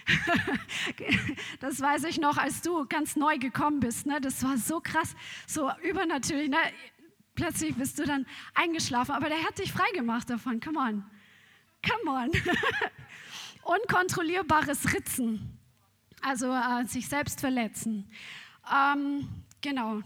[1.61, 4.07] das weiß ich noch, als du ganz neu gekommen bist.
[4.07, 4.20] Ne?
[4.20, 5.14] Das war so krass,
[5.46, 6.50] so übernatürlich.
[6.50, 6.59] Ne?
[7.40, 10.61] plötzlich bist du dann eingeschlafen, aber der hat dich freigemacht davon.
[10.61, 11.05] Come on.
[11.83, 12.31] Come on.
[13.70, 15.56] Unkontrollierbares Ritzen,
[16.22, 18.11] also äh, sich selbst verletzen.
[18.68, 19.28] Ähm,
[19.61, 20.00] genau.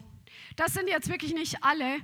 [0.57, 1.97] Das sind jetzt wirklich nicht alle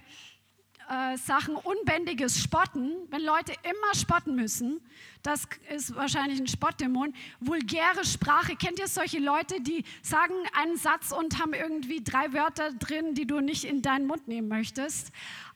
[0.88, 1.57] äh, Sachen.
[1.57, 4.81] Unbändiges Spotten, wenn Leute immer spotten müssen,
[5.23, 7.12] das ist wahrscheinlich ein Spottdämon.
[7.40, 12.73] Vulgäre Sprache, kennt ihr solche Leute, die sagen einen Satz und haben irgendwie drei Wörter
[12.73, 15.12] drin, die du nicht in deinen Mund nehmen möchtest?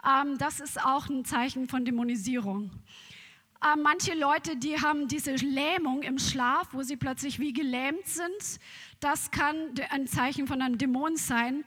[0.06, 2.70] Ähm, das ist auch ein Zeichen von Dämonisierung.
[3.64, 8.60] Äh, manche Leute, die haben diese Lähmung im Schlaf, wo sie plötzlich wie gelähmt sind.
[9.00, 9.56] Das kann
[9.90, 11.64] ein Zeichen von einem Dämon sein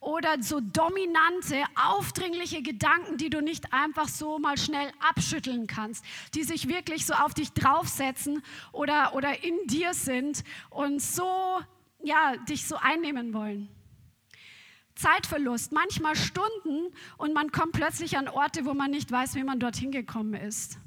[0.00, 6.04] oder so dominante, aufdringliche Gedanken, die du nicht einfach so mal schnell abschütteln kannst,
[6.34, 11.60] die sich wirklich so auf dich draufsetzen oder, oder in dir sind und so,
[12.02, 13.68] ja, dich so einnehmen wollen.
[14.94, 19.58] Zeitverlust, manchmal Stunden und man kommt plötzlich an Orte, wo man nicht weiß, wie man
[19.58, 20.78] dorthin gekommen ist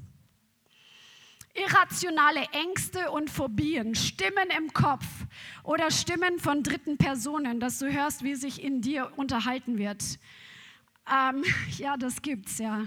[1.58, 5.06] irrationale Ängste und Phobien, Stimmen im Kopf
[5.62, 10.02] oder Stimmen von dritten Personen, dass du hörst, wie sich in dir unterhalten wird.
[11.10, 11.44] Ähm,
[11.78, 12.86] ja, das gibt's ja.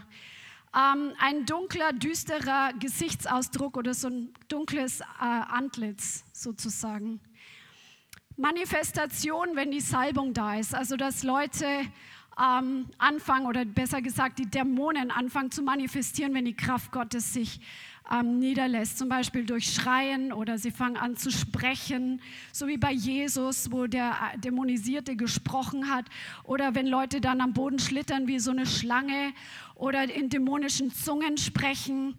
[0.73, 7.19] Ähm, ein dunkler, düsterer Gesichtsausdruck oder so ein dunkles äh, Antlitz sozusagen.
[8.37, 11.65] Manifestation, wenn die Salbung da ist, also dass Leute
[12.41, 17.59] ähm, anfangen oder besser gesagt die Dämonen anfangen zu manifestieren, wenn die Kraft Gottes sich
[18.09, 22.91] ähm, niederlässt, zum Beispiel durch Schreien oder sie fangen an zu sprechen, so wie bei
[22.91, 26.05] Jesus, wo der äh, Dämonisierte gesprochen hat,
[26.43, 29.33] oder wenn Leute dann am Boden schlittern wie so eine Schlange
[29.81, 32.15] oder in dämonischen Zungen sprechen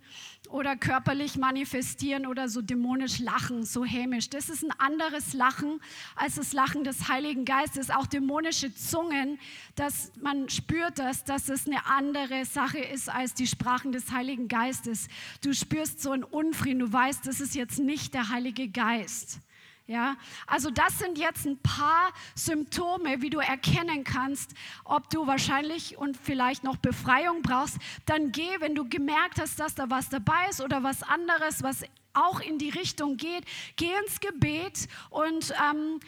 [0.50, 4.28] oder körperlich manifestieren oder so dämonisch lachen, so hämisch.
[4.28, 5.80] Das ist ein anderes Lachen
[6.16, 7.90] als das Lachen des Heiligen Geistes.
[7.90, 9.38] Auch dämonische Zungen,
[9.76, 14.48] dass man spürt das, dass es eine andere Sache ist als die Sprachen des Heiligen
[14.48, 15.06] Geistes.
[15.40, 19.38] Du spürst so einen Unfrieden, du weißt, das ist jetzt nicht der Heilige Geist.
[19.86, 20.16] Ja,
[20.46, 26.16] also das sind jetzt ein paar Symptome, wie du erkennen kannst, ob du wahrscheinlich und
[26.16, 27.78] vielleicht noch Befreiung brauchst.
[28.06, 31.82] Dann geh, wenn du gemerkt hast, dass da was dabei ist oder was anderes, was
[32.14, 33.44] auch in die Richtung geht,
[33.76, 35.98] geh ins Gebet und ähm,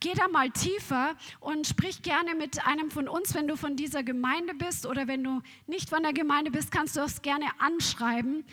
[0.00, 4.02] geh da mal tiefer und sprich gerne mit einem von uns, wenn du von dieser
[4.02, 8.44] Gemeinde bist oder wenn du nicht von der Gemeinde bist, kannst du das gerne anschreiben.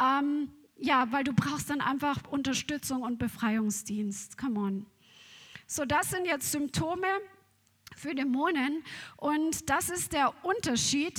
[0.00, 4.38] Ähm, ja, weil du brauchst dann einfach Unterstützung und Befreiungsdienst.
[4.38, 4.86] Come on.
[5.66, 7.06] So, das sind jetzt Symptome
[7.94, 8.82] für Dämonen
[9.16, 11.18] und das ist der Unterschied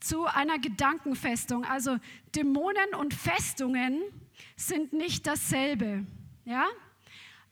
[0.00, 1.64] zu einer Gedankenfestung.
[1.64, 1.96] Also
[2.34, 4.02] Dämonen und Festungen
[4.56, 6.04] sind nicht dasselbe.
[6.44, 6.66] Ja?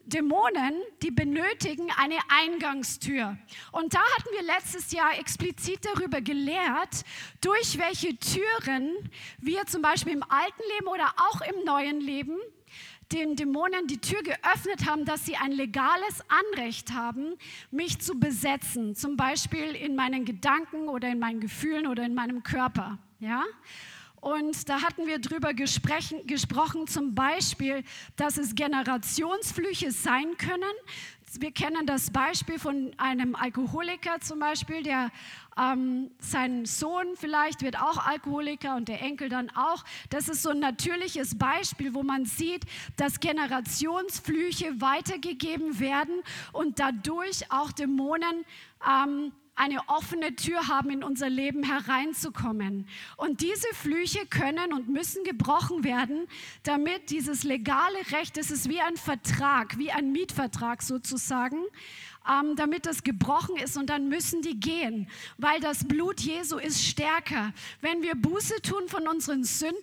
[0.07, 3.37] Dämonen, die benötigen eine Eingangstür.
[3.71, 7.05] Und da hatten wir letztes Jahr explizit darüber gelehrt,
[7.41, 12.37] durch welche Türen wir zum Beispiel im alten Leben oder auch im neuen Leben
[13.13, 17.37] den Dämonen die Tür geöffnet haben, dass sie ein legales Anrecht haben,
[17.71, 22.43] mich zu besetzen, zum Beispiel in meinen Gedanken oder in meinen Gefühlen oder in meinem
[22.43, 22.99] Körper.
[23.19, 23.45] Ja?
[24.23, 27.83] Und da hatten wir drüber gesprochen, zum Beispiel,
[28.15, 30.63] dass es Generationsflüche sein können.
[31.41, 35.11] Wir kennen das Beispiel von einem Alkoholiker zum Beispiel, der
[35.59, 39.85] ähm, sein Sohn vielleicht wird auch Alkoholiker und der Enkel dann auch.
[40.11, 42.65] Das ist so ein natürliches Beispiel, wo man sieht,
[42.97, 48.45] dass Generationsflüche weitergegeben werden und dadurch auch Dämonen
[48.89, 52.87] ähm, eine offene Tür haben, in unser Leben hereinzukommen.
[53.17, 56.27] Und diese Flüche können und müssen gebrochen werden,
[56.63, 61.59] damit dieses legale Recht, das ist wie ein Vertrag, wie ein Mietvertrag sozusagen,
[62.29, 65.09] ähm, damit das gebrochen ist und dann müssen die gehen,
[65.39, 67.53] weil das Blut Jesu ist stärker.
[67.81, 69.77] Wenn wir Buße tun von unseren Sünden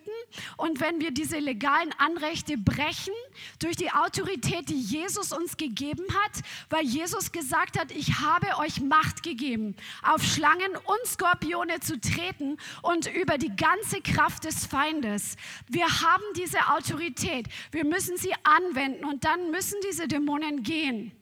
[0.58, 3.14] und wenn wir diese legalen Anrechte brechen
[3.60, 8.82] durch die Autorität, die Jesus uns gegeben hat, weil Jesus gesagt hat, ich habe euch
[8.82, 15.36] Macht gegeben, auf Schlangen und Skorpione zu treten und über die ganze Kraft des Feindes.
[15.68, 17.48] Wir haben diese Autorität.
[17.72, 21.19] Wir müssen sie anwenden und dann müssen diese Dämonen gehen.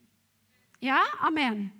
[0.79, 1.71] Ja, Amen.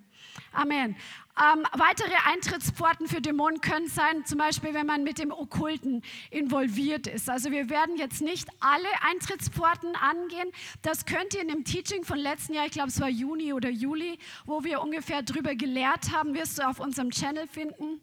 [0.54, 0.96] Amen.
[1.40, 7.06] Ähm, weitere Eintrittspforten für Dämonen können sein, zum Beispiel, wenn man mit dem Okkulten involviert
[7.06, 7.30] ist.
[7.30, 10.50] Also wir werden jetzt nicht alle Eintrittspforten angehen.
[10.82, 13.70] Das könnt ihr in dem Teaching von letzten Jahr, ich glaube es war Juni oder
[13.70, 18.02] Juli, wo wir ungefähr drüber gelehrt haben, wirst du auf unserem Channel finden.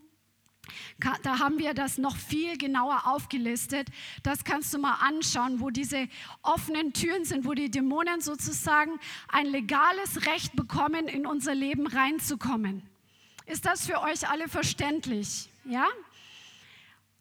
[1.22, 3.88] Da haben wir das noch viel genauer aufgelistet.
[4.22, 6.08] Das kannst du mal anschauen, wo diese
[6.42, 12.82] offenen Türen sind, wo die Dämonen sozusagen ein legales Recht bekommen, in unser Leben reinzukommen.
[13.46, 15.48] Ist das für euch alle verständlich?
[15.64, 15.86] Ja?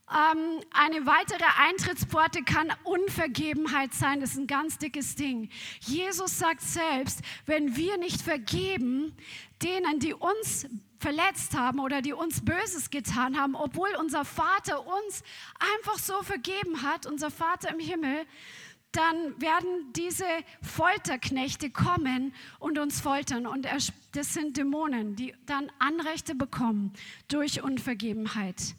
[0.10, 4.20] Ähm, eine weitere Eintrittspforte kann Unvergebenheit sein.
[4.20, 5.50] Das ist ein ganz dickes Ding.
[5.80, 9.16] Jesus sagt selbst, wenn wir nicht vergeben
[9.62, 10.68] denen, die uns
[11.04, 15.22] verletzt haben oder die uns Böses getan haben, obwohl unser Vater uns
[15.76, 18.26] einfach so vergeben hat, unser Vater im Himmel,
[18.94, 20.26] dann werden diese
[20.62, 23.48] Folterknechte kommen und uns foltern.
[23.48, 23.68] Und
[24.14, 26.94] das sind Dämonen, die dann Anrechte bekommen
[27.28, 28.76] durch Unvergebenheit.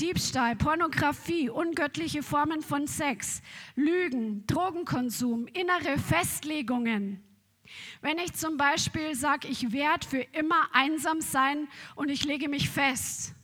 [0.00, 3.42] Diebstahl, Pornografie, ungöttliche Formen von Sex,
[3.76, 7.22] Lügen, Drogenkonsum, innere Festlegungen.
[8.00, 12.68] Wenn ich zum Beispiel sage, ich werde für immer einsam sein und ich lege mich
[12.70, 13.34] fest,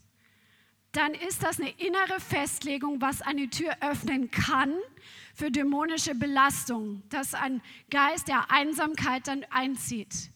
[0.92, 4.74] dann ist das eine innere Festlegung, was eine Tür öffnen kann
[5.34, 10.30] für dämonische Belastung, dass ein Geist der Einsamkeit dann einzieht.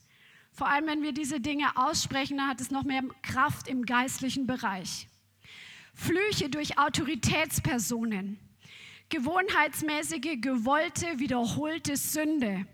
[0.52, 4.46] Vor allem, wenn wir diese Dinge aussprechen, dann hat es noch mehr Kraft im geistlichen
[4.46, 5.09] Bereich.
[5.92, 8.38] Flüche durch Autoritätspersonen,
[9.09, 12.66] gewohnheitsmäßige, gewollte, wiederholte Sünde.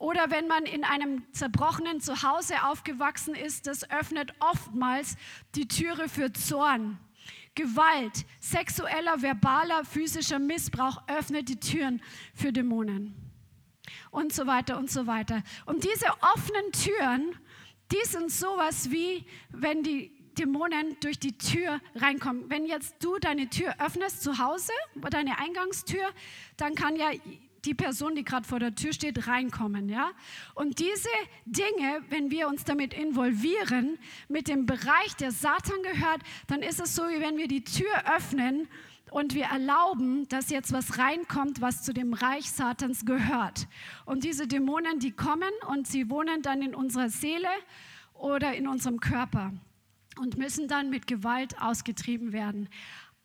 [0.00, 5.16] Oder wenn man in einem zerbrochenen Zuhause aufgewachsen ist, das öffnet oftmals
[5.54, 6.98] die Türe für Zorn.
[7.54, 12.00] Gewalt, sexueller, verbaler, physischer Missbrauch öffnet die Türen
[12.34, 13.14] für Dämonen.
[14.10, 15.42] Und so weiter und so weiter.
[15.66, 17.36] Und diese offenen Türen,
[17.92, 22.48] die sind sowas wie, wenn die Dämonen durch die Tür reinkommen.
[22.48, 24.72] Wenn jetzt du deine Tür öffnest zu Hause,
[25.10, 26.08] deine Eingangstür,
[26.56, 27.10] dann kann ja
[27.64, 30.10] die Person, die gerade vor der Tür steht, reinkommen, ja?
[30.54, 31.08] Und diese
[31.46, 36.94] Dinge, wenn wir uns damit involvieren, mit dem Bereich, der Satan gehört, dann ist es
[36.94, 38.68] so, wie wenn wir die Tür öffnen
[39.10, 43.66] und wir erlauben, dass jetzt was reinkommt, was zu dem Reich Satans gehört.
[44.06, 47.48] Und diese Dämonen, die kommen und sie wohnen dann in unserer Seele
[48.14, 49.52] oder in unserem Körper
[50.18, 52.68] und müssen dann mit Gewalt ausgetrieben werden.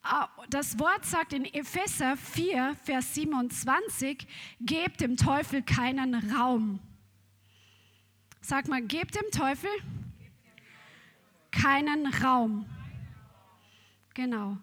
[0.07, 4.27] Ah, das Wort sagt in Epheser 4, Vers 27,
[4.61, 6.79] gebt dem Teufel keinen Raum.
[8.39, 9.71] Sag mal, gebt dem Teufel
[11.49, 12.67] keinen Raum.
[14.13, 14.57] Genau.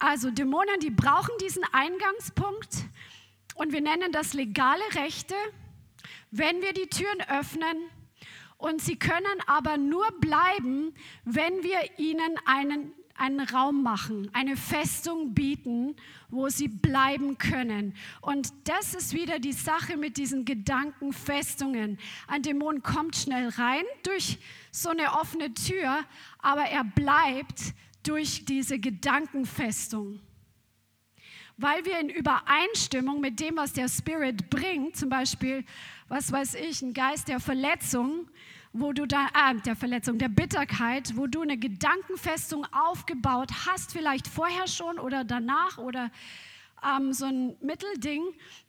[0.00, 2.78] Also Dämonen, die brauchen diesen Eingangspunkt
[3.54, 5.36] und wir nennen das legale Rechte,
[6.32, 7.76] wenn wir die Türen öffnen
[8.56, 15.34] und sie können aber nur bleiben, wenn wir ihnen einen, einen Raum machen, eine Festung
[15.34, 15.94] bieten,
[16.28, 17.94] wo sie bleiben können.
[18.20, 21.98] Und das ist wieder die Sache mit diesen Gedankenfestungen.
[22.26, 24.38] Ein Dämon kommt schnell rein durch
[24.70, 26.04] so eine offene Tür,
[26.38, 30.20] aber er bleibt durch diese Gedankenfestung
[31.56, 35.64] weil wir in Übereinstimmung mit dem, was der Spirit bringt, zum Beispiel,
[36.08, 38.28] was weiß ich, ein Geist der Verletzung,
[38.74, 44.26] wo du da, äh, der Verletzung, der Bitterkeit, wo du eine Gedankenfestung aufgebaut hast, vielleicht
[44.26, 46.10] vorher schon oder danach oder
[46.84, 48.22] ähm, so ein Mittelding,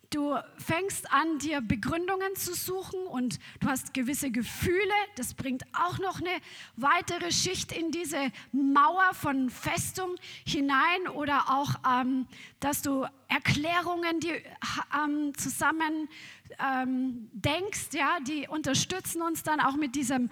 [0.10, 4.94] Du fängst an, dir Begründungen zu suchen und du hast gewisse Gefühle.
[5.16, 6.30] Das bringt auch noch eine
[6.76, 10.16] weitere Schicht in diese Mauer von Festung
[10.46, 12.28] hinein oder auch, ähm,
[12.60, 14.42] dass du Erklärungen die,
[14.98, 16.08] ähm, zusammen
[16.60, 20.30] ähm, denkst, ja, die unterstützen uns dann auch mit diesem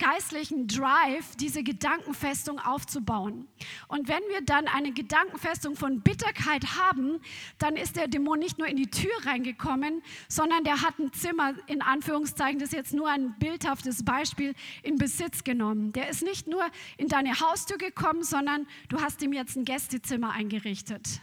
[0.00, 3.46] geistlichen Drive, diese Gedankenfestung aufzubauen.
[3.86, 7.20] Und wenn wir dann eine Gedankenfestung von Bitterkeit haben,
[7.58, 11.52] dann ist der Dämon nicht nur in die Tür reingekommen, sondern der hat ein Zimmer,
[11.66, 15.92] in Anführungszeichen, das ist jetzt nur ein bildhaftes Beispiel, in Besitz genommen.
[15.92, 16.64] Der ist nicht nur
[16.96, 21.20] in deine Haustür gekommen, sondern du hast ihm jetzt ein Gästezimmer eingerichtet.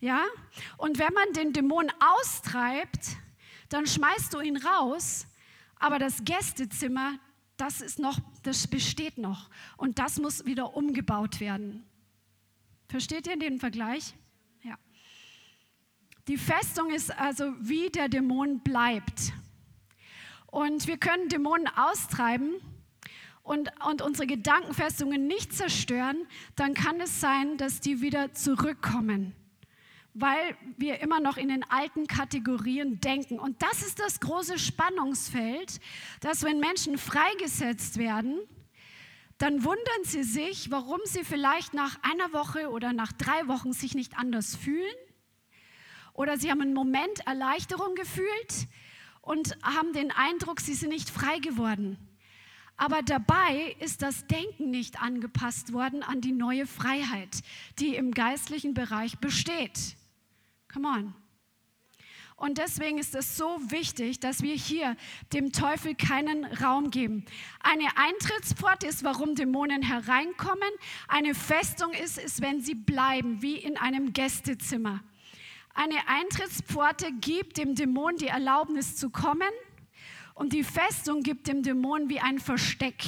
[0.00, 0.24] Ja?
[0.76, 3.16] Und wenn man den Dämon austreibt,
[3.68, 5.26] dann schmeißt du ihn raus
[5.78, 7.18] aber das Gästezimmer,
[7.56, 11.84] das ist noch, das besteht noch und das muss wieder umgebaut werden.
[12.88, 14.14] Versteht ihr den Vergleich?
[14.62, 14.76] Ja.
[16.26, 19.32] Die Festung ist also, wie der Dämon bleibt.
[20.46, 22.54] Und wir können Dämonen austreiben
[23.42, 29.34] und, und unsere Gedankenfestungen nicht zerstören, dann kann es sein, dass die wieder zurückkommen
[30.20, 33.38] weil wir immer noch in den alten Kategorien denken.
[33.38, 35.80] Und das ist das große Spannungsfeld,
[36.20, 38.38] dass wenn Menschen freigesetzt werden,
[39.38, 43.94] dann wundern sie sich, warum sie vielleicht nach einer Woche oder nach drei Wochen sich
[43.94, 44.94] nicht anders fühlen.
[46.12, 48.66] Oder sie haben einen Moment Erleichterung gefühlt
[49.20, 51.96] und haben den Eindruck, sie sind nicht frei geworden.
[52.76, 57.42] Aber dabei ist das Denken nicht angepasst worden an die neue Freiheit,
[57.78, 59.96] die im geistlichen Bereich besteht.
[60.72, 61.14] Come on.
[62.38, 64.96] Und deswegen ist es so wichtig, dass wir hier
[65.32, 67.24] dem Teufel keinen Raum geben.
[67.58, 70.68] Eine Eintrittspforte ist, warum Dämonen hereinkommen.
[71.08, 75.02] Eine Festung ist, ist, wenn sie bleiben, wie in einem Gästezimmer.
[75.74, 79.50] Eine Eintrittspforte gibt dem Dämon die Erlaubnis zu kommen
[80.34, 83.02] und die Festung gibt dem Dämon wie ein Versteck.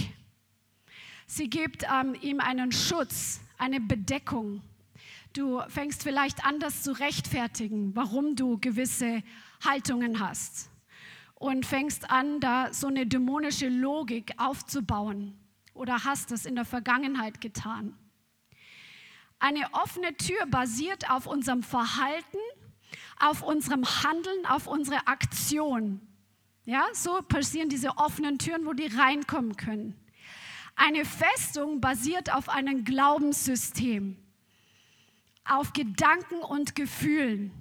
[1.26, 4.60] Sie gibt ähm, ihm einen Schutz, eine Bedeckung.
[5.32, 9.22] Du fängst vielleicht an, das zu rechtfertigen, warum du gewisse
[9.64, 10.70] Haltungen hast.
[11.36, 15.38] Und fängst an, da so eine dämonische Logik aufzubauen.
[15.72, 17.96] Oder hast es in der Vergangenheit getan.
[19.38, 22.38] Eine offene Tür basiert auf unserem Verhalten,
[23.18, 26.00] auf unserem Handeln, auf unserer Aktion.
[26.64, 29.94] Ja, so passieren diese offenen Türen, wo die reinkommen können.
[30.74, 34.16] Eine Festung basiert auf einem Glaubenssystem
[35.50, 37.52] auf Gedanken und Gefühlen.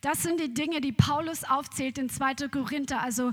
[0.00, 2.48] Das sind die Dinge, die Paulus aufzählt in 2.
[2.48, 3.32] Korinther, also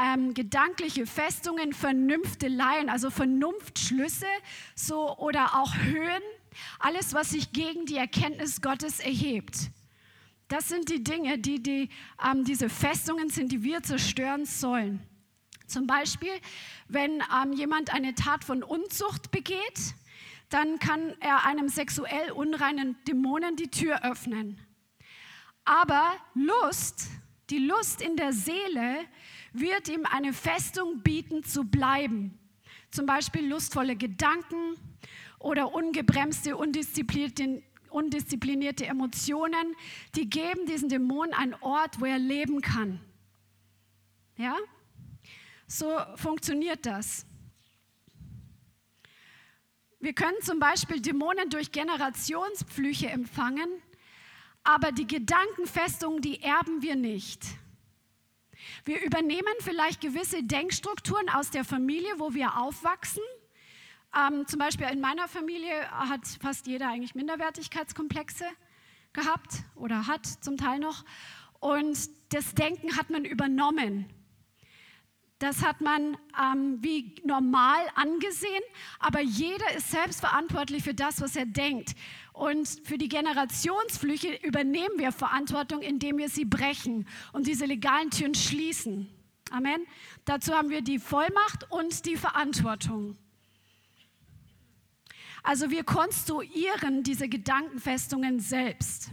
[0.00, 4.26] ähm, gedankliche Festungen, Vernünfteleien, also Vernunftschlüsse
[4.74, 6.22] so, oder auch Höhen,
[6.78, 9.70] alles, was sich gegen die Erkenntnis Gottes erhebt.
[10.48, 11.88] Das sind die Dinge, die, die
[12.24, 15.00] ähm, diese Festungen sind, die wir zerstören sollen.
[15.66, 16.32] Zum Beispiel,
[16.88, 19.94] wenn ähm, jemand eine Tat von Unzucht begeht,
[20.52, 24.60] dann kann er einem sexuell unreinen Dämonen die Tür öffnen.
[25.64, 27.08] Aber Lust,
[27.50, 29.04] die Lust in der Seele,
[29.52, 32.38] wird ihm eine Festung bieten zu bleiben.
[32.90, 34.76] Zum Beispiel lustvolle Gedanken
[35.38, 39.76] oder ungebremste, undisziplinierte, Emotionen,
[40.14, 43.00] die geben diesen Dämonen einen Ort, wo er leben kann.
[44.36, 44.56] Ja?
[45.66, 47.24] So funktioniert das.
[50.02, 53.70] Wir können zum Beispiel Dämonen durch Generationspflüche empfangen,
[54.64, 57.40] aber die Gedankenfestungen, die erben wir nicht.
[58.84, 63.22] Wir übernehmen vielleicht gewisse Denkstrukturen aus der Familie, wo wir aufwachsen.
[64.12, 68.46] Ähm, zum Beispiel in meiner Familie hat fast jeder eigentlich Minderwertigkeitskomplexe
[69.12, 71.04] gehabt oder hat zum Teil noch.
[71.60, 71.96] Und
[72.30, 74.12] das Denken hat man übernommen.
[75.42, 78.62] Das hat man ähm, wie normal angesehen,
[79.00, 81.96] aber jeder ist selbst verantwortlich für das, was er denkt.
[82.32, 88.36] Und für die Generationsflüche übernehmen wir Verantwortung, indem wir sie brechen und diese legalen Türen
[88.36, 89.08] schließen.
[89.50, 89.84] Amen.
[90.26, 93.18] Dazu haben wir die Vollmacht und die Verantwortung.
[95.42, 99.10] Also wir konstruieren diese Gedankenfestungen selbst.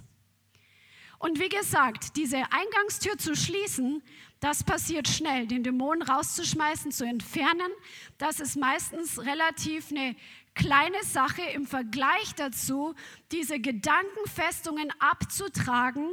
[1.18, 4.04] Und wie gesagt, diese Eingangstür zu schließen,
[4.40, 5.48] das passiert schnell.
[5.48, 7.72] Den Dämonen rauszuschmeißen, zu entfernen,
[8.18, 10.16] das ist meistens relativ eine
[10.56, 12.96] kleine Sache im Vergleich dazu,
[13.32, 16.10] diese Gedankenfestungen abzutragen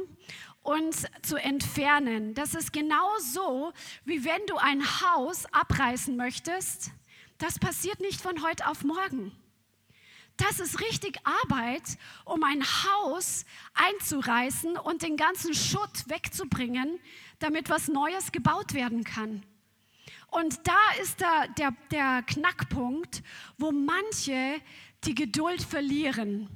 [0.61, 2.33] und zu entfernen.
[2.33, 3.71] Das ist genauso,
[4.05, 6.91] wie wenn du ein Haus abreißen möchtest.
[7.37, 9.31] Das passiert nicht von heute auf morgen.
[10.37, 16.99] Das ist richtig Arbeit, um ein Haus einzureißen und den ganzen Schutt wegzubringen,
[17.39, 19.43] damit was Neues gebaut werden kann.
[20.27, 23.23] Und da ist der, der, der Knackpunkt,
[23.57, 24.61] wo manche
[25.03, 26.49] die Geduld verlieren.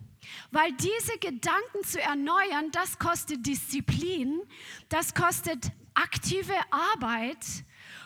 [0.52, 4.42] Weil diese Gedanken zu erneuern, das kostet Disziplin,
[4.90, 7.46] das kostet aktive Arbeit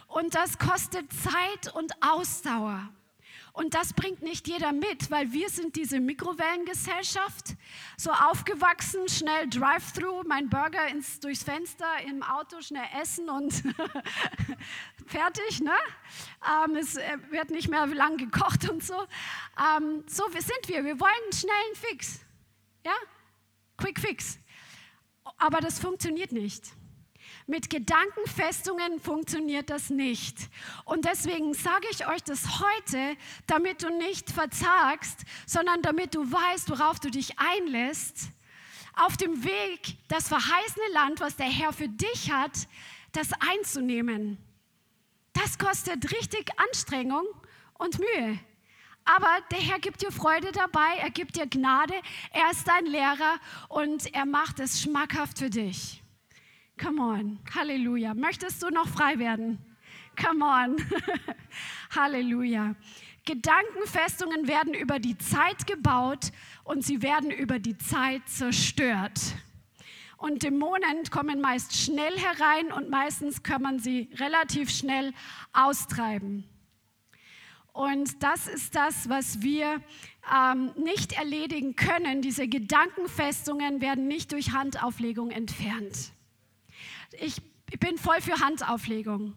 [0.07, 2.89] und das kostet Zeit und Ausdauer.
[3.55, 7.55] Und das bringt nicht jeder mit, weil wir sind diese Mikrowellengesellschaft,
[7.95, 13.53] so aufgewachsen, schnell Drive-thru, mein Burger ins, durchs Fenster im Auto, schnell essen und
[15.05, 15.61] fertig.
[15.61, 15.71] Ne?
[16.65, 19.05] Ähm, es äh, wird nicht mehr lang gekocht und so.
[19.57, 20.83] Ähm, so sind wir.
[20.83, 22.19] Wir wollen einen schnellen Fix.
[22.85, 22.93] Ja?
[23.77, 24.37] Quick Fix.
[25.37, 26.73] Aber das funktioniert nicht.
[27.47, 30.49] Mit Gedankenfestungen funktioniert das nicht.
[30.83, 33.15] Und deswegen sage ich euch das heute,
[33.45, 38.29] damit du nicht verzagst, sondern damit du weißt, worauf du dich einlässt.
[38.95, 42.67] Auf dem Weg, das verheißene Land, was der Herr für dich hat,
[43.11, 44.39] das einzunehmen.
[45.33, 47.27] Das kostet richtig Anstrengung
[47.75, 48.39] und Mühe.
[49.03, 51.93] Aber der Herr gibt dir Freude dabei, er gibt dir Gnade,
[52.31, 53.39] er ist dein Lehrer
[53.69, 56.01] und er macht es schmackhaft für dich.
[56.77, 57.39] Come on.
[57.53, 58.13] Halleluja.
[58.13, 59.59] Möchtest du noch frei werden?
[60.21, 60.77] Come on.
[61.95, 62.75] Halleluja.
[63.25, 66.31] Gedankenfestungen werden über die Zeit gebaut
[66.63, 69.19] und sie werden über die Zeit zerstört.
[70.17, 75.13] Und Dämonen kommen meist schnell herein und meistens kann man sie relativ schnell
[75.53, 76.45] austreiben.
[77.73, 79.81] Und das ist das, was wir
[80.33, 82.21] ähm, nicht erledigen können.
[82.21, 86.13] Diese Gedankenfestungen werden nicht durch Handauflegung entfernt.
[87.19, 87.41] Ich
[87.79, 89.33] bin voll für Handauflegung.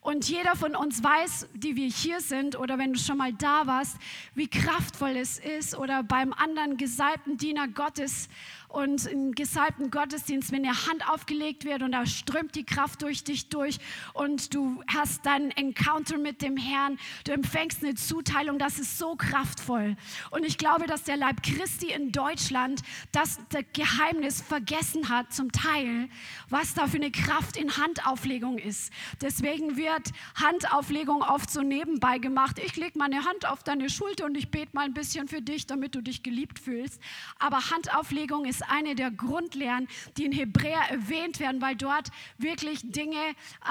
[0.00, 3.66] Und jeder von uns weiß, die wir hier sind oder wenn du schon mal da
[3.66, 3.96] warst,
[4.34, 8.28] wie kraftvoll es ist oder beim anderen gesalbten Diener Gottes
[8.76, 13.24] und im gesalbten Gottesdienst, wenn eine Hand aufgelegt wird und da strömt die Kraft durch
[13.24, 13.78] dich durch
[14.12, 19.16] und du hast deinen Encounter mit dem Herrn, du empfängst eine Zuteilung, das ist so
[19.16, 19.96] kraftvoll.
[20.30, 25.52] Und ich glaube, dass der Leib Christi in Deutschland das, das Geheimnis vergessen hat, zum
[25.52, 26.10] Teil,
[26.50, 28.92] was da für eine Kraft in Handauflegung ist.
[29.22, 32.58] Deswegen wird Handauflegung oft so nebenbei gemacht.
[32.62, 35.66] Ich lege meine Hand auf deine Schulter und ich bete mal ein bisschen für dich,
[35.66, 37.00] damit du dich geliebt fühlst.
[37.38, 43.20] Aber Handauflegung ist eine der Grundlehren, die in Hebräer erwähnt werden, weil dort wirklich Dinge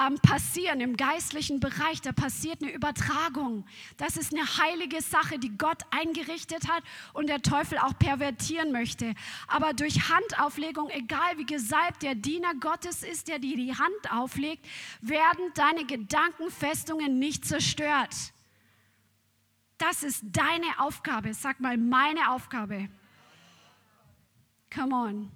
[0.00, 2.00] ähm, passieren im geistlichen Bereich.
[2.00, 3.64] Da passiert eine Übertragung.
[3.96, 6.82] Das ist eine heilige Sache, die Gott eingerichtet hat
[7.12, 9.14] und der Teufel auch pervertieren möchte.
[9.48, 14.66] Aber durch Handauflegung, egal wie gesalbt der Diener Gottes ist, der dir die Hand auflegt,
[15.00, 18.14] werden deine Gedankenfestungen nicht zerstört.
[19.78, 21.34] Das ist deine Aufgabe.
[21.34, 22.88] Sag mal, meine Aufgabe.
[24.70, 25.30] Come on.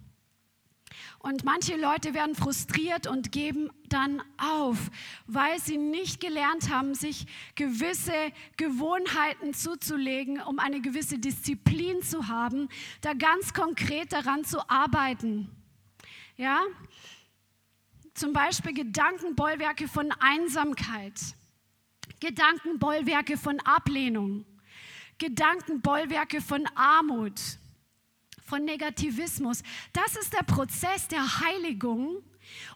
[1.20, 4.90] Und manche Leute werden frustriert und geben dann auf,
[5.26, 12.68] weil sie nicht gelernt haben, sich gewisse Gewohnheiten zuzulegen, um eine gewisse Disziplin zu haben,
[13.02, 15.50] da ganz konkret daran zu arbeiten.
[16.36, 16.62] Ja?
[18.14, 21.20] Zum Beispiel Gedankenbollwerke von Einsamkeit,
[22.18, 24.46] Gedankenbollwerke von Ablehnung,
[25.18, 27.40] Gedankenbollwerke von Armut
[28.50, 29.62] von Negativismus.
[29.92, 32.22] Das ist der Prozess der Heiligung,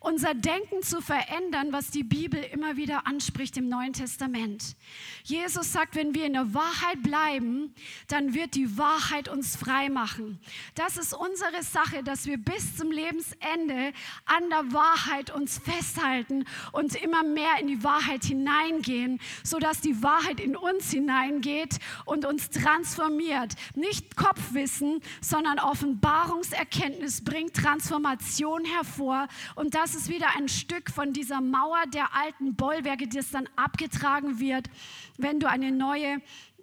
[0.01, 4.77] unser Denken zu verändern, was die Bibel immer wieder anspricht im Neuen Testament.
[5.25, 7.75] Jesus sagt, wenn wir in der Wahrheit bleiben,
[8.09, 10.39] dann wird die Wahrheit uns frei machen.
[10.75, 13.93] Das ist unsere Sache, dass wir bis zum Lebensende
[14.27, 20.41] an der Wahrheit uns festhalten und immer mehr in die Wahrheit hineingehen, sodass die Wahrheit
[20.41, 23.55] in uns hineingeht und uns transformiert.
[23.75, 31.41] Nicht Kopfwissen, sondern Offenbarungserkenntnis bringt Transformation hervor und das ist wieder ein Stück von dieser
[31.41, 34.69] Mauer der alten Bollwerke, die es dann abgetragen wird,
[35.17, 36.21] wenn du eine neue,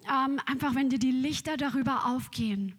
[0.08, 2.74] ähm, einfach wenn dir die Lichter darüber aufgehen.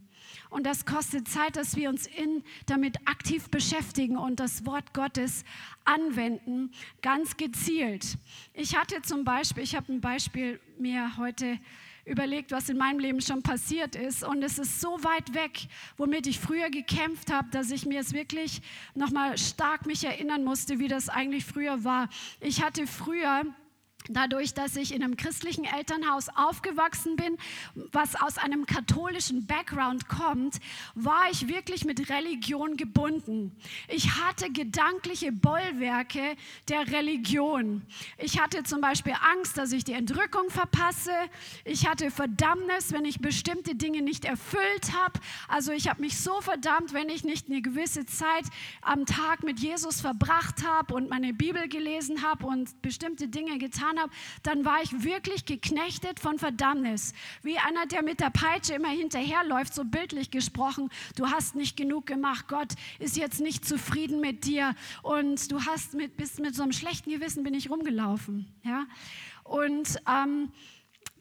[0.53, 5.43] Und das kostet Zeit, dass wir uns in, damit aktiv beschäftigen und das Wort Gottes
[5.83, 6.71] anwenden,
[7.01, 8.19] ganz gezielt.
[8.53, 11.57] Ich hatte zum Beispiel, ich habe ein Beispiel mir heute
[12.05, 14.23] überlegt, was in meinem Leben schon passiert ist.
[14.23, 18.13] Und es ist so weit weg, womit ich früher gekämpft habe, dass ich mir es
[18.13, 18.61] wirklich
[18.93, 22.09] nochmal stark mich erinnern musste, wie das eigentlich früher war.
[22.39, 23.45] Ich hatte früher
[24.09, 27.37] Dadurch, dass ich in einem christlichen Elternhaus aufgewachsen bin,
[27.75, 30.59] was aus einem katholischen Background kommt,
[30.95, 33.55] war ich wirklich mit Religion gebunden.
[33.87, 36.35] Ich hatte gedankliche Bollwerke
[36.67, 37.81] der Religion.
[38.17, 41.13] Ich hatte zum Beispiel Angst, dass ich die Entrückung verpasse.
[41.63, 45.19] Ich hatte Verdammnis, wenn ich bestimmte Dinge nicht erfüllt habe.
[45.47, 48.45] Also ich habe mich so verdammt, wenn ich nicht eine gewisse Zeit
[48.81, 53.92] am Tag mit Jesus verbracht habe und meine Bibel gelesen habe und bestimmte Dinge getan
[53.93, 54.11] getan habe,
[54.43, 57.13] dann war ich wirklich geknechtet von Verdammnis.
[57.41, 60.89] Wie einer, der mit der Peitsche immer hinterherläuft, so bildlich gesprochen.
[61.15, 62.47] Du hast nicht genug gemacht.
[62.47, 64.75] Gott ist jetzt nicht zufrieden mit dir.
[65.01, 68.47] Und du hast mit, bist mit so einem schlechten Gewissen bin ich rumgelaufen.
[68.63, 68.85] Ja?
[69.43, 70.51] Und ähm,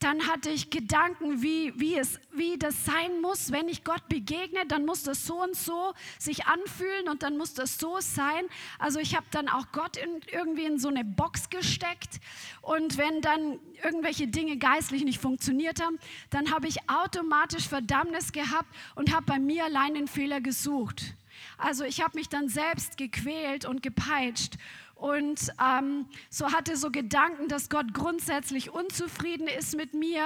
[0.02, 4.66] dann hatte ich Gedanken, wie, wie, es, wie das sein muss, wenn ich Gott begegne,
[4.66, 8.44] dann muss das so und so sich anfühlen und dann muss das so sein.
[8.78, 12.20] Also ich habe dann auch Gott in, irgendwie in so eine Box gesteckt
[12.60, 15.98] und wenn dann irgendwelche Dinge geistlich nicht funktioniert haben,
[16.30, 21.14] dann habe ich automatisch Verdammnis gehabt und habe bei mir allein den Fehler gesucht.
[21.58, 24.56] Also ich habe mich dann selbst gequält und gepeitscht
[25.02, 30.22] und ähm, so hatte so Gedanken, dass Gott grundsätzlich unzufrieden ist mit mir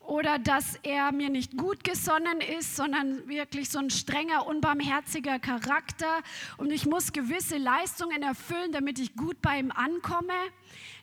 [0.00, 6.22] oder dass er mir nicht gut gesonnen ist, sondern wirklich so ein strenger, unbarmherziger Charakter
[6.56, 10.34] und ich muss gewisse Leistungen erfüllen, damit ich gut bei ihm ankomme.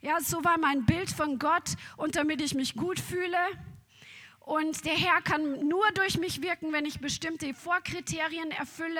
[0.01, 3.37] Ja, so war mein Bild von Gott und damit ich mich gut fühle.
[4.41, 8.99] Und der Herr kann nur durch mich wirken, wenn ich bestimmte Vorkriterien erfülle.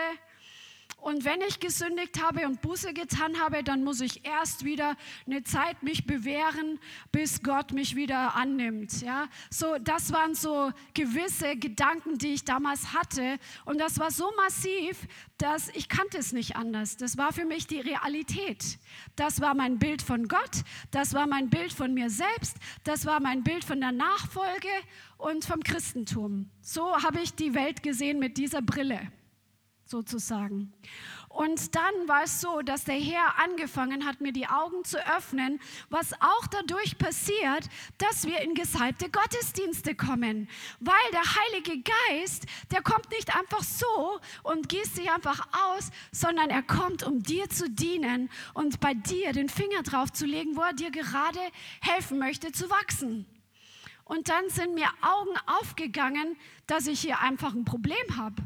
[0.97, 5.43] Und wenn ich gesündigt habe und Buße getan habe, dann muss ich erst wieder eine
[5.43, 6.79] Zeit mich bewähren,
[7.11, 9.01] bis Gott mich wieder annimmt.
[9.01, 13.37] Ja, so das waren so gewisse Gedanken, die ich damals hatte.
[13.63, 16.97] Und das war so massiv, dass ich kannte es nicht anders.
[16.97, 18.79] Das war für mich die Realität.
[19.15, 20.63] Das war mein Bild von Gott.
[20.91, 22.57] Das war mein Bild von mir selbst.
[22.83, 24.67] Das war mein Bild von der Nachfolge
[25.17, 26.49] und vom Christentum.
[26.61, 29.11] So habe ich die Welt gesehen mit dieser Brille.
[29.89, 30.73] Sozusagen.
[31.37, 35.59] Und dann war es so, dass der Herr angefangen hat, mir die Augen zu öffnen,
[35.89, 37.69] was auch dadurch passiert,
[37.99, 40.49] dass wir in gesalbte Gottesdienste kommen.
[40.79, 46.49] Weil der Heilige Geist, der kommt nicht einfach so und gießt sich einfach aus, sondern
[46.49, 50.61] er kommt, um dir zu dienen und bei dir den Finger drauf zu legen, wo
[50.61, 51.39] er dir gerade
[51.81, 53.27] helfen möchte zu wachsen.
[54.05, 56.35] Und dann sind mir Augen aufgegangen,
[56.65, 58.41] dass ich hier einfach ein Problem habe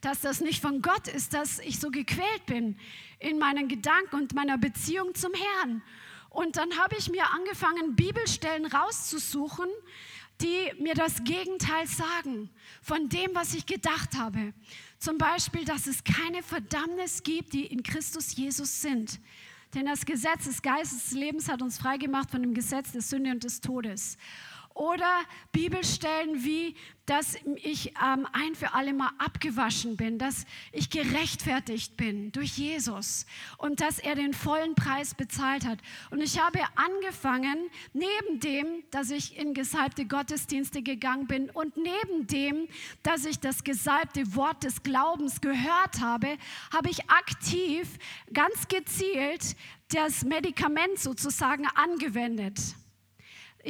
[0.00, 2.78] dass das nicht von Gott ist, dass ich so gequält bin
[3.18, 5.82] in meinen Gedanken und meiner Beziehung zum Herrn.
[6.30, 9.68] Und dann habe ich mir angefangen, Bibelstellen rauszusuchen,
[10.40, 14.52] die mir das Gegenteil sagen von dem, was ich gedacht habe.
[14.98, 19.20] Zum Beispiel, dass es keine Verdammnis gibt, die in Christus Jesus sind.
[19.74, 23.30] Denn das Gesetz des Geistes des Lebens hat uns freigemacht von dem Gesetz der Sünde
[23.30, 24.16] und des Todes.
[24.78, 31.96] Oder Bibelstellen wie, dass ich ähm, ein für alle Mal abgewaschen bin, dass ich gerechtfertigt
[31.96, 33.26] bin durch Jesus
[33.56, 35.80] und dass er den vollen Preis bezahlt hat.
[36.12, 42.28] Und ich habe angefangen, neben dem, dass ich in gesalbte Gottesdienste gegangen bin und neben
[42.28, 42.68] dem,
[43.02, 46.38] dass ich das gesalbte Wort des Glaubens gehört habe,
[46.72, 47.98] habe ich aktiv,
[48.32, 49.56] ganz gezielt
[49.88, 52.60] das Medikament sozusagen angewendet.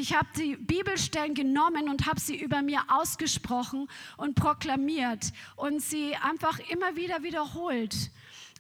[0.00, 6.14] Ich habe die Bibelstellen genommen und habe sie über mir ausgesprochen und proklamiert und sie
[6.14, 8.12] einfach immer wieder wiederholt.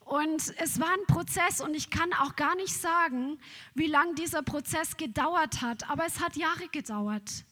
[0.04, 3.38] Und es war ein Prozess und ich kann auch gar nicht sagen,
[3.74, 7.44] wie lange dieser Prozess gedauert hat, aber es hat Jahre gedauert.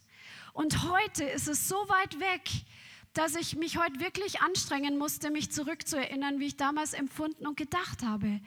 [0.53, 2.51] Und heute ist es so weit weg,
[3.13, 8.03] dass ich mich heute wirklich anstrengen musste, mich zurückzuerinnern, wie ich damals empfunden und gedacht
[8.03, 8.41] habe.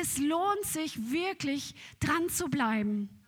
[0.00, 3.19] Es lohnt sich wirklich dran zu bleiben.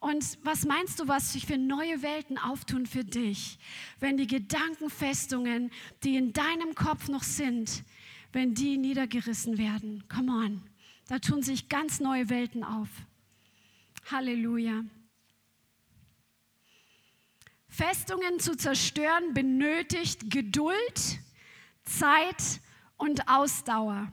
[0.00, 3.58] Und was meinst du, was sich für neue Welten auftun für dich,
[3.98, 5.70] wenn die Gedankenfestungen,
[6.02, 7.84] die in deinem Kopf noch sind,
[8.32, 10.02] wenn die niedergerissen werden?
[10.08, 10.62] Come on,
[11.08, 12.88] da tun sich ganz neue Welten auf.
[14.10, 14.84] Halleluja.
[17.68, 21.20] Festungen zu zerstören benötigt Geduld,
[21.84, 22.60] Zeit
[22.96, 24.10] und Ausdauer.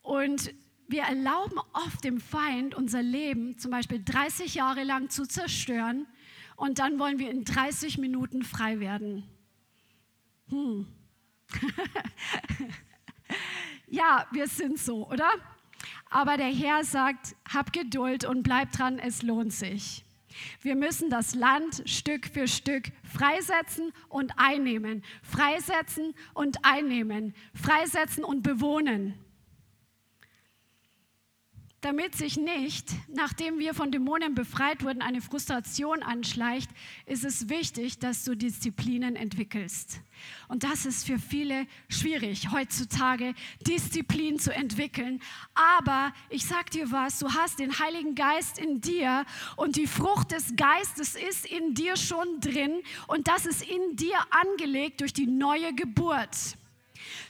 [0.00, 0.52] Und
[0.92, 6.06] wir erlauben oft dem Feind unser Leben zum Beispiel 30 Jahre lang zu zerstören
[6.54, 9.24] und dann wollen wir in 30 Minuten frei werden.
[10.50, 10.86] Hm.
[13.88, 15.30] ja, wir sind so, oder?
[16.10, 20.04] Aber der Herr sagt, hab Geduld und bleib dran, es lohnt sich.
[20.60, 28.42] Wir müssen das Land Stück für Stück freisetzen und einnehmen, freisetzen und einnehmen, freisetzen und
[28.42, 29.14] bewohnen
[31.82, 36.70] damit sich nicht, nachdem wir von Dämonen befreit wurden, eine Frustration anschleicht,
[37.06, 40.00] ist es wichtig, dass du Disziplinen entwickelst.
[40.46, 43.34] Und das ist für viele schwierig, heutzutage
[43.66, 45.20] Disziplin zu entwickeln.
[45.54, 49.26] Aber ich sag dir was, du hast den Heiligen Geist in dir
[49.56, 54.18] und die Frucht des Geistes ist in dir schon drin und das ist in dir
[54.30, 56.56] angelegt durch die neue Geburt.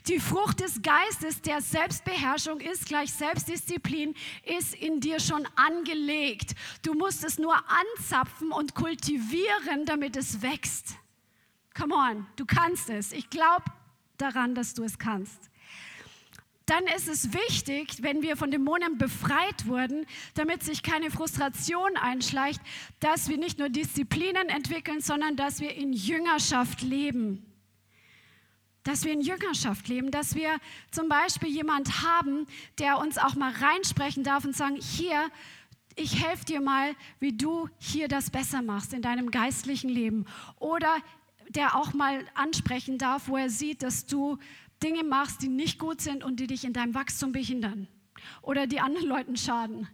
[0.09, 6.55] Die Frucht des Geistes, der Selbstbeherrschung ist, gleich Selbstdisziplin, ist in dir schon angelegt.
[6.83, 10.97] Du musst es nur anzapfen und kultivieren, damit es wächst.
[11.79, 13.13] Come on, du kannst es.
[13.13, 13.65] Ich glaube
[14.19, 15.53] daran, dass du es kannst
[16.67, 22.63] dann ist es wichtig, wenn wir von Dämonen befreit wurden, damit sich keine Frustration einschleicht,
[23.01, 27.52] dass wir nicht nur Disziplinen entwickeln, sondern dass wir in Jüngerschaft leben
[28.85, 30.59] dass wir in Jüngerschaft leben, dass wir
[30.91, 32.47] zum Beispiel jemand haben,
[32.79, 35.31] der uns auch mal reinsprechen darf und sagen, hier,
[35.95, 40.25] ich helfe dir mal, wie du hier das besser machst in deinem geistlichen Leben.
[40.59, 40.97] Oder
[41.51, 44.39] der auch mal ansprechen darf, wo er sieht, dass du
[44.83, 47.89] Dinge machst, die nicht gut sind und die dich in deinem Wachstum behindern
[48.41, 49.89] oder die anderen Leuten schaden.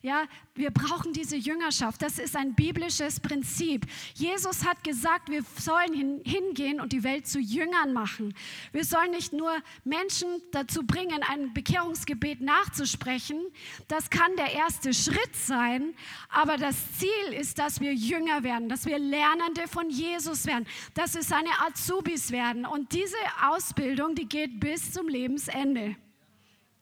[0.00, 2.02] Ja, wir brauchen diese Jüngerschaft.
[2.02, 3.84] Das ist ein biblisches Prinzip.
[4.14, 8.32] Jesus hat gesagt, wir sollen hin, hingehen und die Welt zu Jüngern machen.
[8.70, 9.50] Wir sollen nicht nur
[9.82, 13.40] Menschen dazu bringen, ein Bekehrungsgebet nachzusprechen.
[13.88, 15.94] Das kann der erste Schritt sein.
[16.28, 21.16] Aber das Ziel ist, dass wir Jünger werden, dass wir Lernende von Jesus werden, dass
[21.16, 22.66] wir seine Azubis werden.
[22.66, 23.16] Und diese
[23.48, 25.96] Ausbildung, die geht bis zum Lebensende.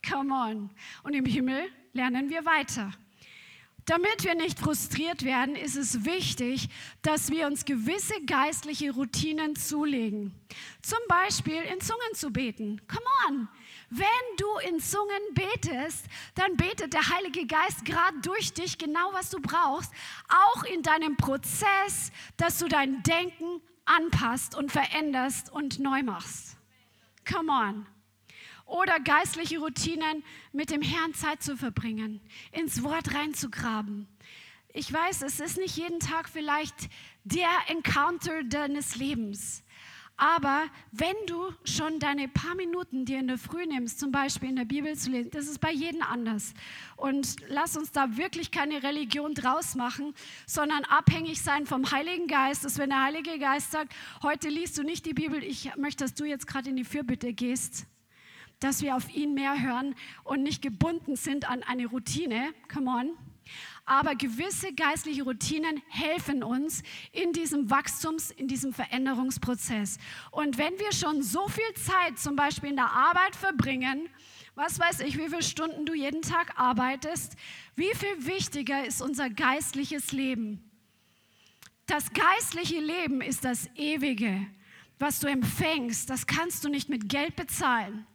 [0.07, 0.69] Come on.
[1.01, 1.63] Und im Himmel
[1.93, 2.91] lernen wir weiter.
[3.87, 6.67] Damit wir nicht frustriert werden, ist es wichtig,
[7.03, 10.35] dass wir uns gewisse geistliche Routinen zulegen.
[10.81, 12.81] Zum Beispiel in Zungen zu beten.
[12.89, 13.47] Come on.
[13.89, 19.29] Wenn du in Zungen betest, dann betet der Heilige Geist gerade durch dich genau, was
[19.29, 19.93] du brauchst.
[20.27, 26.57] Auch in deinem Prozess, dass du dein Denken anpasst und veränderst und neu machst.
[27.25, 27.96] Come on.
[28.67, 34.07] Oder geistliche Routinen, mit dem Herrn Zeit zu verbringen, ins Wort reinzugraben.
[34.73, 36.89] Ich weiß, es ist nicht jeden Tag vielleicht
[37.23, 39.63] der Encounter deines Lebens.
[40.17, 44.55] Aber wenn du schon deine paar Minuten dir in der Früh nimmst, zum Beispiel in
[44.55, 46.53] der Bibel zu lesen, das ist bei jedem anders.
[46.95, 50.15] Und lass uns da wirklich keine Religion draus machen,
[50.47, 53.93] sondern abhängig sein vom Heiligen Geist, dass wenn der Heilige Geist sagt,
[54.23, 57.31] heute liest du nicht die Bibel, ich möchte, dass du jetzt gerade in die Fürbitte
[57.33, 57.85] gehst,
[58.59, 62.53] dass wir auf ihn mehr hören und nicht gebunden sind an eine Routine.
[62.71, 63.09] Come on.
[63.85, 66.83] Aber gewisse geistliche Routinen helfen uns
[67.13, 69.97] in diesem Wachstums-, in diesem Veränderungsprozess.
[70.31, 74.09] Und wenn wir schon so viel Zeit zum Beispiel in der Arbeit verbringen,
[74.55, 77.37] was weiß ich, wie viele Stunden du jeden Tag arbeitest,
[77.75, 80.69] wie viel wichtiger ist unser geistliches Leben?
[81.85, 84.45] Das geistliche Leben ist das ewige,
[84.99, 86.09] was du empfängst.
[86.09, 88.05] Das kannst du nicht mit Geld bezahlen.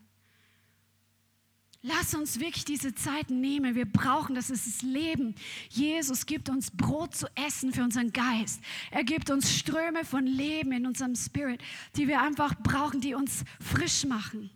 [1.85, 3.74] Lass uns wirklich diese Zeit nehmen.
[3.74, 4.51] Wir brauchen das.
[4.51, 5.35] Es ist Leben.
[5.68, 8.62] Jesus gibt uns Brot zu essen für unseren Geist.
[8.93, 11.61] Er gibt uns Ströme von Leben in unserem Spirit,
[11.97, 14.51] die wir einfach brauchen, die uns frisch machen.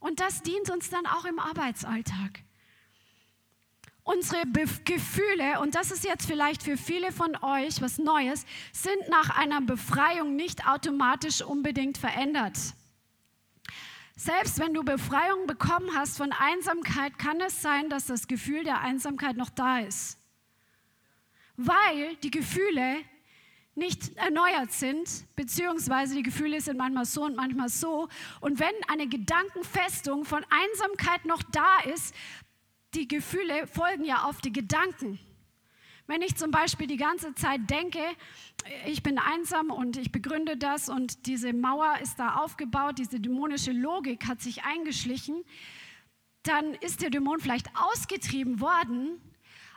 [0.00, 2.40] Und das dient uns dann auch im Arbeitsalltag.
[4.02, 9.08] Unsere Be Gefühle, und das ist jetzt vielleicht für viele von euch was Neues, sind
[9.10, 12.56] nach einer Befreiung nicht automatisch unbedingt verändert.
[14.16, 18.80] Selbst wenn du Befreiung bekommen hast von Einsamkeit, kann es sein, dass das Gefühl der
[18.80, 20.18] Einsamkeit noch da ist.
[21.56, 22.98] Weil die Gefühle
[23.74, 28.08] nicht erneuert sind, beziehungsweise die Gefühle sind manchmal so und manchmal so.
[28.40, 32.14] Und wenn eine Gedankenfestung von Einsamkeit noch da ist,
[32.94, 35.18] die Gefühle folgen ja auf die Gedanken.
[36.06, 38.00] Wenn ich zum Beispiel die ganze Zeit denke,
[38.86, 43.72] ich bin einsam und ich begründe das und diese Mauer ist da aufgebaut, diese dämonische
[43.72, 45.44] Logik hat sich eingeschlichen,
[46.42, 49.18] dann ist der Dämon vielleicht ausgetrieben worden,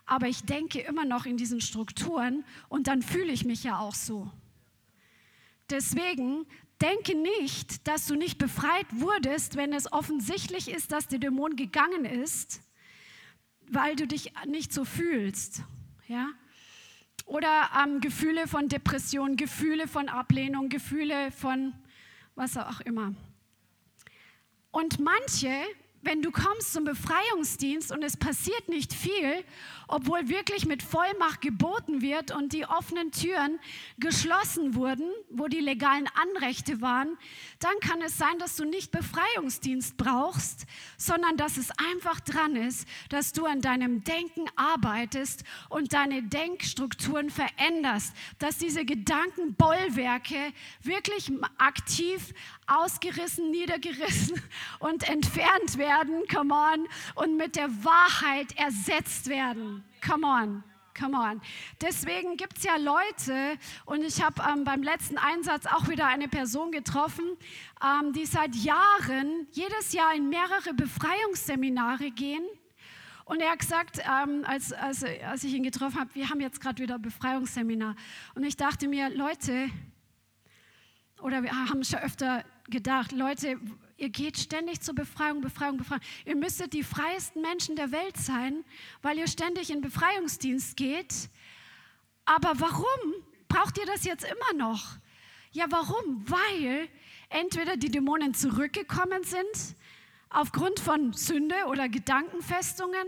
[0.06, 3.96] aber ich denke immer noch in diesen Strukturen und dann fühle ich mich ja auch
[3.96, 4.30] so.
[5.70, 6.46] Deswegen
[6.82, 12.04] denke nicht, dass du nicht befreit wurdest, wenn es offensichtlich ist, dass der Dämon gegangen
[12.04, 12.62] ist,
[13.70, 15.64] weil du dich nicht so fühlst.
[16.08, 16.30] Ja?
[17.26, 21.74] Oder ähm, Gefühle von Depression, Gefühle von Ablehnung, Gefühle von
[22.36, 23.14] was auch immer.
[24.72, 25.64] Und manche
[26.08, 29.44] wenn du kommst zum Befreiungsdienst und es passiert nicht viel,
[29.88, 33.60] obwohl wirklich mit Vollmacht geboten wird und die offenen Türen
[33.98, 37.18] geschlossen wurden, wo die legalen Anrechte waren,
[37.60, 40.66] dann kann es sein, dass du nicht Befreiungsdienst brauchst,
[40.98, 47.30] sondern dass es einfach dran ist, dass du an deinem Denken arbeitest und deine Denkstrukturen
[47.30, 52.34] veränderst, dass diese Gedankenbollwerke wirklich aktiv
[52.68, 54.42] ausgerissen, niedergerissen
[54.80, 60.64] und entfernt werden, come on, und mit der Wahrheit ersetzt werden, come on.
[61.00, 61.42] Come on.
[61.80, 66.28] Deswegen gibt es ja Leute, und ich habe ähm, beim letzten Einsatz auch wieder eine
[66.28, 67.24] Person getroffen,
[67.84, 72.44] ähm, die seit Jahren jedes Jahr in mehrere Befreiungsseminare gehen.
[73.26, 76.62] Und er hat gesagt, ähm, als, als, als ich ihn getroffen habe, wir haben jetzt
[76.62, 77.96] gerade wieder Befreiungsseminar.
[78.34, 79.70] Und ich dachte mir, Leute,
[81.22, 83.60] oder wir haben schon öfter gedacht, Leute,
[83.98, 86.02] ihr geht ständig zur Befreiung, Befreiung, Befreiung.
[86.26, 88.64] Ihr müsstet die freiesten Menschen der Welt sein,
[89.02, 91.30] weil ihr ständig in Befreiungsdienst geht.
[92.26, 93.14] Aber warum
[93.48, 94.98] braucht ihr das jetzt immer noch?
[95.52, 96.24] Ja, warum?
[96.30, 96.88] Weil
[97.30, 99.76] entweder die Dämonen zurückgekommen sind
[100.30, 103.08] aufgrund von Sünde oder Gedankenfestungen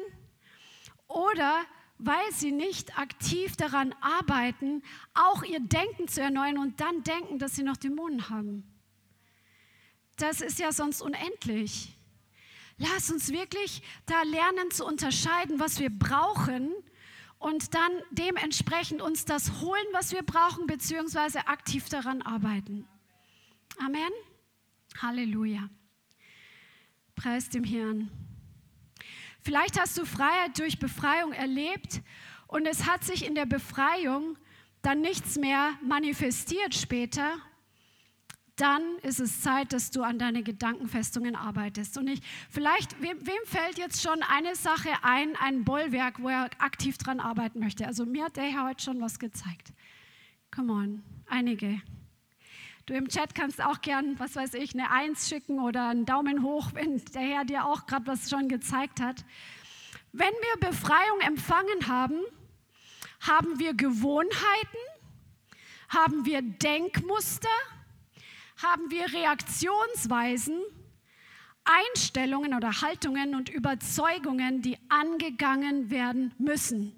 [1.07, 1.61] oder
[1.97, 4.81] weil sie nicht aktiv daran arbeiten,
[5.13, 8.78] auch ihr Denken zu erneuern und dann denken, dass sie noch Dämonen haben
[10.21, 11.95] das ist ja sonst unendlich.
[12.77, 16.73] Lass uns wirklich da lernen zu unterscheiden, was wir brauchen
[17.37, 22.87] und dann dementsprechend uns das holen, was wir brauchen, beziehungsweise aktiv daran arbeiten.
[23.77, 24.11] Amen.
[25.01, 25.69] Halleluja.
[27.15, 28.09] Preis dem Herrn.
[29.41, 32.01] Vielleicht hast du Freiheit durch Befreiung erlebt
[32.47, 34.37] und es hat sich in der Befreiung
[34.81, 37.37] dann nichts mehr manifestiert später
[38.59, 41.97] dann ist es Zeit, dass du an deine Gedankenfestungen arbeitest.
[41.97, 46.49] Und ich, vielleicht, wem, wem, fällt jetzt schon eine Sache ein, ein Bollwerk, wo er
[46.59, 47.87] aktiv dran arbeiten möchte?
[47.87, 49.73] Also mir hat der Herr heute schon was gezeigt.
[50.51, 51.81] Come on, einige.
[52.85, 56.43] Du im Chat kannst auch gern, was weiß ich, eine Eins schicken oder einen Daumen
[56.43, 59.23] hoch, wenn der Herr dir auch gerade was schon gezeigt hat.
[60.11, 62.19] Wenn wir Befreiung empfangen haben,
[63.21, 64.77] haben wir Gewohnheiten,
[65.89, 67.47] haben wir Denkmuster,
[68.61, 70.61] haben wir Reaktionsweisen
[71.63, 76.93] Einstellungen oder Haltungen und Überzeugungen, die angegangen werden müssen.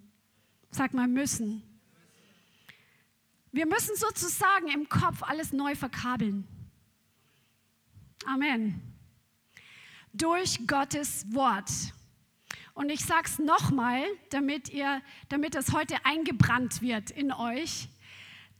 [0.69, 1.61] Sag mal müssen.
[3.51, 6.47] Wir müssen sozusagen im Kopf alles neu verkabeln.
[8.25, 8.81] Amen.
[10.13, 11.69] Durch Gottes Wort.
[12.73, 14.71] Und ich sage es nochmal, damit,
[15.27, 17.89] damit das heute eingebrannt wird in euch,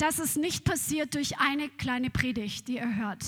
[0.02, 3.24] dass es nicht passiert durch eine kleine Predigt, die ihr hört.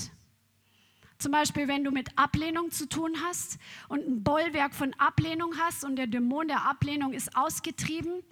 [1.20, 3.60] Zum Beispiel, wenn du mit Ablehnung zu tun hast
[3.90, 8.24] und ein Bollwerk von Ablehnung hast und der Dämon der Ablehnung ist ausgetrieben,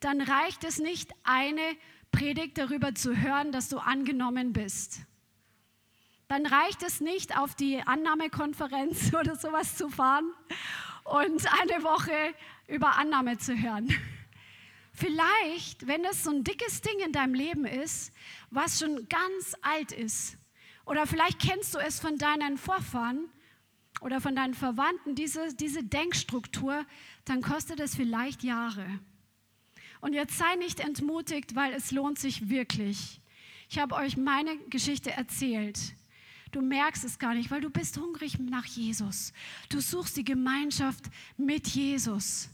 [0.00, 1.62] dann reicht es nicht, eine
[2.12, 5.00] Predigt darüber zu hören, dass du angenommen bist.
[6.28, 10.30] Dann reicht es nicht, auf die Annahmekonferenz oder sowas zu fahren
[11.04, 12.34] und eine Woche
[12.66, 13.88] über Annahme zu hören.
[14.98, 18.12] Vielleicht, wenn es so ein dickes Ding in deinem Leben ist,
[18.50, 20.36] was schon ganz alt ist,
[20.86, 23.28] oder vielleicht kennst du es von deinen Vorfahren
[24.00, 26.84] oder von deinen Verwandten, diese, diese Denkstruktur,
[27.24, 28.86] dann kostet es vielleicht Jahre.
[30.00, 33.20] Und jetzt sei nicht entmutigt, weil es lohnt sich wirklich.
[33.70, 35.78] Ich habe euch meine Geschichte erzählt.
[36.50, 39.32] Du merkst es gar nicht, weil du bist hungrig nach Jesus.
[39.68, 41.04] Du suchst die Gemeinschaft
[41.36, 42.48] mit Jesus.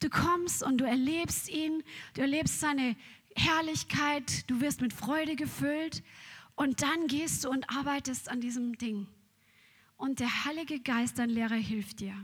[0.00, 1.82] Du kommst und du erlebst ihn,
[2.14, 2.96] du erlebst seine
[3.34, 6.02] Herrlichkeit, du wirst mit Freude gefüllt
[6.54, 9.06] und dann gehst du und arbeitest an diesem Ding.
[9.96, 12.14] Und der Heilige Geist, dein Lehrer, hilft dir.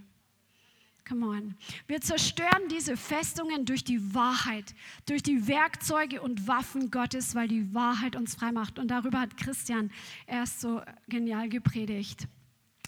[1.06, 1.54] Come on.
[1.86, 7.74] Wir zerstören diese Festungen durch die Wahrheit, durch die Werkzeuge und Waffen Gottes, weil die
[7.74, 8.78] Wahrheit uns frei macht.
[8.78, 9.90] Und darüber hat Christian
[10.26, 12.26] erst so genial gepredigt.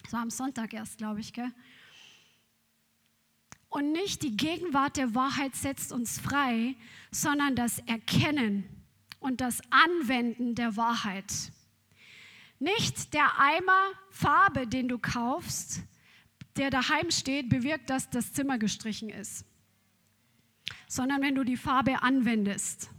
[0.09, 1.51] So am Sonntag erst, glaube ich, gell?
[3.77, 6.75] Und nicht die Gegenwart der Wahrheit setzt uns frei,
[7.11, 8.67] sondern das Erkennen
[9.19, 11.31] und das Anwenden der Wahrheit.
[12.57, 15.83] Nicht der Eimer Farbe, den du kaufst,
[16.55, 19.45] der daheim steht, bewirkt, dass das Zimmer gestrichen ist.
[20.87, 22.89] Sondern wenn du die Farbe anwendest,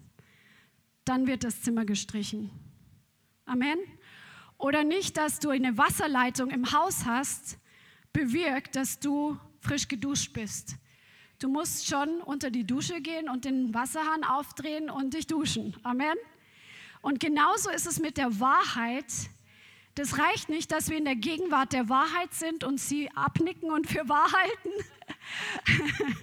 [1.04, 2.52] dann wird das Zimmer gestrichen.
[3.46, 3.78] Amen.
[4.58, 7.58] Oder nicht, dass du eine Wasserleitung im Haus hast,
[8.12, 10.76] bewirkt, dass du frisch geduscht bist.
[11.38, 15.76] Du musst schon unter die Dusche gehen und den Wasserhahn aufdrehen und dich duschen.
[15.82, 16.16] Amen.
[17.02, 19.12] Und genauso ist es mit der Wahrheit.
[19.94, 23.86] Das reicht nicht, dass wir in der Gegenwart der Wahrheit sind und sie abnicken und
[23.86, 25.92] für wahr halten,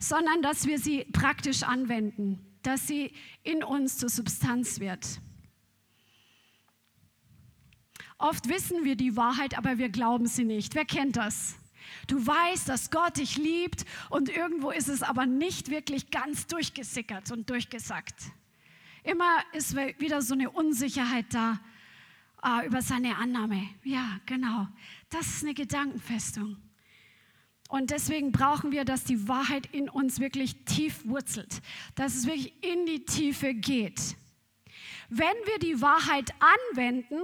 [0.00, 5.20] sondern dass wir sie praktisch anwenden, dass sie in uns zur Substanz wird.
[8.18, 10.74] Oft wissen wir die Wahrheit, aber wir glauben sie nicht.
[10.74, 11.56] Wer kennt das?
[12.06, 17.30] Du weißt, dass Gott dich liebt und irgendwo ist es aber nicht wirklich ganz durchgesickert
[17.30, 18.14] und durchgesackt.
[19.02, 21.60] Immer ist wieder so eine Unsicherheit da
[22.42, 23.68] äh, über seine Annahme.
[23.82, 24.66] Ja, genau.
[25.10, 26.56] Das ist eine Gedankenfestung.
[27.68, 31.60] Und deswegen brauchen wir, dass die Wahrheit in uns wirklich tief wurzelt,
[31.94, 34.16] dass es wirklich in die Tiefe geht.
[35.08, 36.32] Wenn wir die Wahrheit
[36.70, 37.20] anwenden,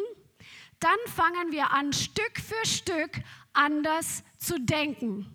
[0.81, 3.23] dann fangen wir an, Stück für Stück
[3.53, 5.27] anders zu denken.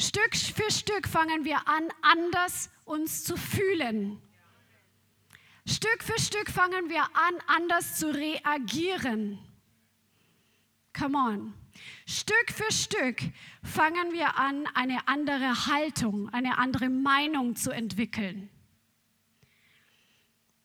[0.00, 4.20] Stück für Stück fangen wir an, anders uns zu fühlen.
[5.66, 9.38] Stück für Stück fangen wir an, anders zu reagieren.
[10.98, 11.54] Come on.
[12.06, 13.20] Stück für Stück
[13.62, 18.48] fangen wir an, eine andere Haltung, eine andere Meinung zu entwickeln.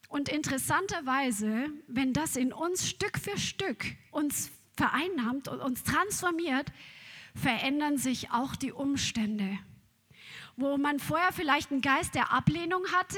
[0.07, 6.71] Und interessanterweise, wenn das in uns Stück für Stück uns vereinnahmt und uns transformiert,
[7.33, 9.57] verändern sich auch die Umstände.
[10.55, 13.17] Wo man vorher vielleicht einen Geist der Ablehnung hatte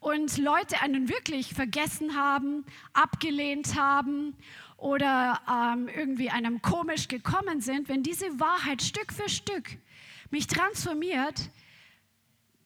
[0.00, 4.36] und Leute einen wirklich vergessen haben, abgelehnt haben
[4.76, 9.78] oder ähm, irgendwie einem komisch gekommen sind, wenn diese Wahrheit Stück für Stück
[10.30, 11.48] mich transformiert,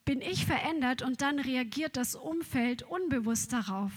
[0.05, 3.93] bin ich verändert und dann reagiert das Umfeld unbewusst darauf.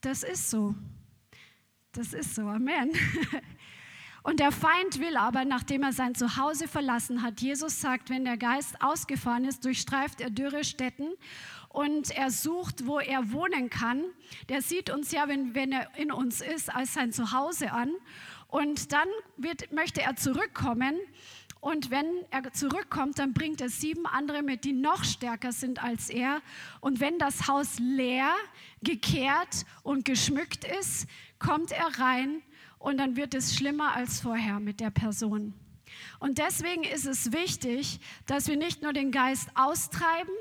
[0.00, 0.74] Das ist so.
[1.92, 2.42] Das ist so.
[2.42, 2.90] Amen.
[4.24, 8.38] Und der Feind will aber, nachdem er sein Zuhause verlassen hat, Jesus sagt, wenn der
[8.38, 11.08] Geist ausgefahren ist, durchstreift er dürre Städten
[11.68, 14.02] und er sucht, wo er wohnen kann.
[14.48, 17.92] Der sieht uns ja, wenn, wenn er in uns ist, als sein Zuhause an.
[18.48, 20.98] Und dann wird, möchte er zurückkommen.
[21.60, 26.08] Und wenn er zurückkommt, dann bringt er sieben andere mit, die noch stärker sind als
[26.08, 26.40] er.
[26.80, 28.32] Und wenn das Haus leer,
[28.82, 31.08] gekehrt und geschmückt ist,
[31.38, 32.42] kommt er rein
[32.84, 35.54] und dann wird es schlimmer als vorher mit der Person.
[36.20, 40.34] Und deswegen ist es wichtig, dass wir nicht nur den Geist austreiben,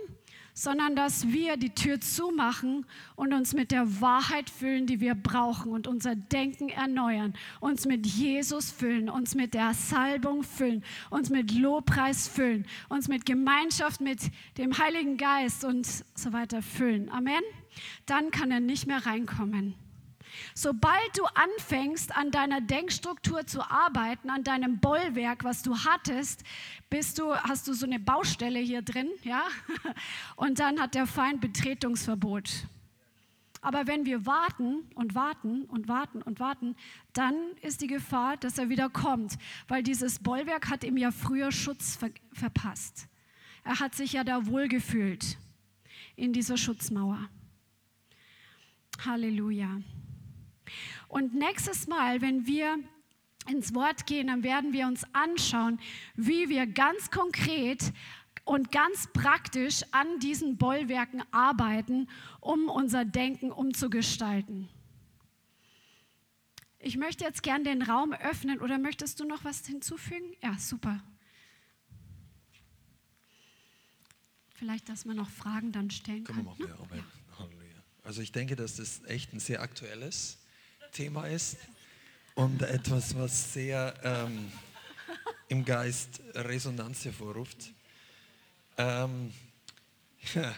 [0.53, 2.85] sondern dass wir die Tür zumachen
[3.15, 8.05] und uns mit der Wahrheit füllen, die wir brauchen und unser Denken erneuern, uns mit
[8.05, 14.19] Jesus füllen, uns mit der Salbung füllen, uns mit Lobpreis füllen, uns mit Gemeinschaft mit
[14.57, 17.09] dem Heiligen Geist und so weiter füllen.
[17.09, 17.41] Amen.
[18.05, 19.75] Dann kann er nicht mehr reinkommen.
[20.55, 26.43] Sobald du anfängst, an deiner Denkstruktur zu arbeiten, an deinem Bollwerk, was du hattest,
[26.89, 29.43] bist du, hast du so eine Baustelle hier drin, ja?
[30.35, 32.67] Und dann hat der Feind Betretungsverbot.
[33.61, 36.75] Aber wenn wir warten und warten und warten und warten,
[37.13, 39.37] dann ist die Gefahr, dass er wieder kommt,
[39.69, 43.07] weil dieses Bollwerk hat ihm ja früher Schutz ver verpasst.
[43.63, 45.37] Er hat sich ja da wohlgefühlt
[46.17, 47.29] in dieser Schutzmauer.
[49.05, 49.81] Halleluja.
[51.07, 52.77] Und nächstes Mal, wenn wir
[53.47, 55.79] ins Wort gehen, dann werden wir uns anschauen,
[56.15, 57.91] wie wir ganz konkret
[58.45, 62.09] und ganz praktisch an diesen Bollwerken arbeiten,
[62.39, 64.69] um unser Denken umzugestalten.
[66.79, 70.35] Ich möchte jetzt gern den Raum öffnen oder möchtest du noch was hinzufügen?
[70.41, 71.01] Ja, super.
[74.49, 76.45] Vielleicht, dass man noch Fragen dann stellen kann.
[76.45, 76.73] Komm, ne?
[77.39, 77.73] Halleluja.
[78.03, 80.37] Also ich denke, dass das echt ein sehr aktuelles
[80.93, 81.57] Thema ist
[82.35, 84.51] und etwas, was sehr ähm,
[85.47, 87.71] im Geist Resonanz hervorruft.
[88.77, 89.33] Ähm,
[90.35, 90.55] ja.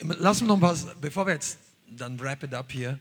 [0.00, 2.98] Lass uns noch was, bevor wir jetzt dann wrap it up hier.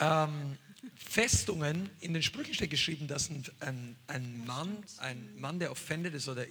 [0.00, 0.58] Ähm,
[0.96, 6.14] Festungen, in den Sprüchen steht geschrieben, dass ein, ein, ein, Mann, ein Mann, der offended
[6.14, 6.46] ist, oder,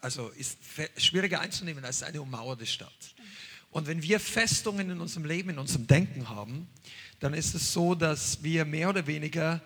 [0.00, 0.58] also ist
[0.96, 3.14] schwieriger einzunehmen als eine ummauerte Stadt.
[3.74, 6.68] Und wenn wir Festungen in unserem Leben, in unserem Denken haben,
[7.18, 9.60] dann ist es so, dass wir mehr oder weniger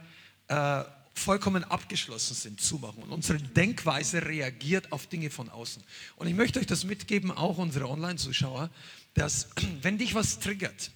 [0.47, 0.83] äh,
[1.13, 3.03] vollkommen abgeschlossen sind, zumachen.
[3.03, 5.83] Und unsere Denkweise reagiert auf Dinge von außen.
[6.17, 8.71] Und ich möchte euch das mitgeben, auch unsere Online-Zuschauer,
[9.13, 9.51] dass
[9.83, 10.91] wenn dich was triggert,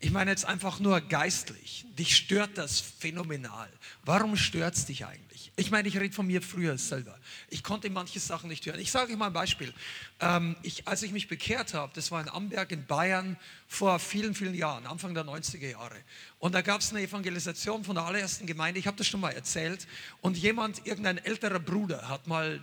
[0.00, 1.86] ich meine jetzt einfach nur geistlich.
[1.96, 3.68] Dich stört das phänomenal.
[4.04, 5.25] Warum stört es dich eigentlich?
[5.58, 7.18] Ich meine, ich rede von mir früher selber.
[7.48, 8.78] Ich konnte manche Sachen nicht hören.
[8.78, 9.72] Ich sage euch mal ein Beispiel.
[10.20, 13.38] Ähm, ich, als ich mich bekehrt habe, das war in Amberg in Bayern
[13.68, 15.96] vor vielen, vielen Jahren, Anfang der 90er Jahre.
[16.38, 18.78] Und da gab es eine Evangelisation von der allerersten Gemeinde.
[18.78, 19.86] Ich habe das schon mal erzählt.
[20.20, 22.60] Und jemand, irgendein älterer Bruder, hat mal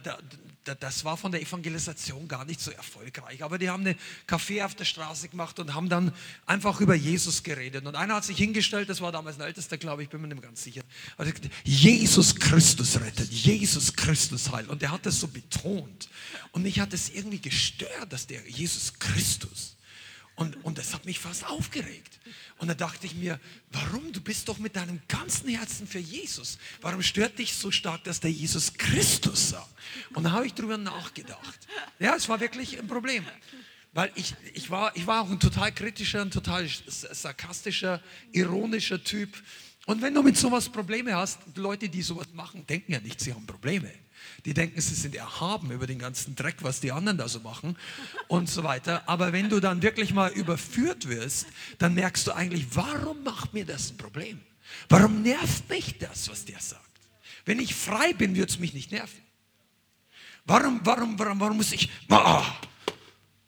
[0.63, 3.43] das war von der Evangelisation gar nicht so erfolgreich.
[3.43, 3.97] Aber die haben eine
[4.27, 6.13] Kaffee auf der Straße gemacht und haben dann
[6.45, 7.85] einfach über Jesus geredet.
[7.85, 10.41] Und einer hat sich hingestellt, das war damals ein Ältester, glaube ich, bin mir nicht
[10.41, 10.83] ganz sicher.
[11.17, 11.33] Also
[11.63, 14.69] Jesus Christus rettet, Jesus Christus heilt.
[14.69, 16.09] Und der hat das so betont.
[16.51, 19.75] Und mich hat es irgendwie gestört, dass der Jesus Christus.
[20.35, 22.19] Und, und das hat mich fast aufgeregt.
[22.57, 23.39] Und da dachte ich mir,
[23.71, 24.11] warum?
[24.11, 26.57] Du bist doch mit deinem ganzen Herzen für Jesus.
[26.81, 29.69] Warum stört dich so stark, dass der Jesus Christus sagt?
[30.15, 31.67] Und da habe ich drüber nachgedacht.
[31.99, 33.25] Ja, es war wirklich ein Problem.
[33.93, 39.29] Weil ich, ich, war, ich war auch ein total kritischer, ein total sarkastischer, ironischer Typ.
[39.85, 43.33] Und wenn du mit sowas Probleme hast, Leute, die sowas machen, denken ja nicht, sie
[43.33, 43.91] haben Probleme.
[44.45, 47.77] Die denken, sie sind erhaben über den ganzen Dreck, was die anderen da so machen
[48.27, 49.07] und so weiter.
[49.07, 53.65] Aber wenn du dann wirklich mal überführt wirst, dann merkst du eigentlich, warum macht mir
[53.65, 54.41] das ein Problem?
[54.89, 56.81] Warum nervt mich das, was der sagt?
[57.45, 59.21] Wenn ich frei bin, wird es mich nicht nerven.
[60.45, 61.89] Warum, warum, warum, warum muss ich...
[62.09, 62.43] Oh.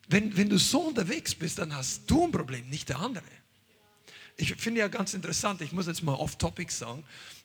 [0.08, 3.24] Wenn, wenn du so unterwegs bist, dann hast du ein Problem, nicht der andere.
[4.38, 7.04] Ich finde ja ganz interessant, ich muss jetzt mal off-topic sagen,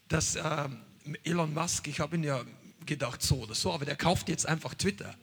[0.09, 0.83] dass ähm,
[1.25, 2.45] Elon Musk, ich habe ihn ja
[2.91, 5.15] gedacht, so oder so, aber der kauft jetzt einfach Twitter.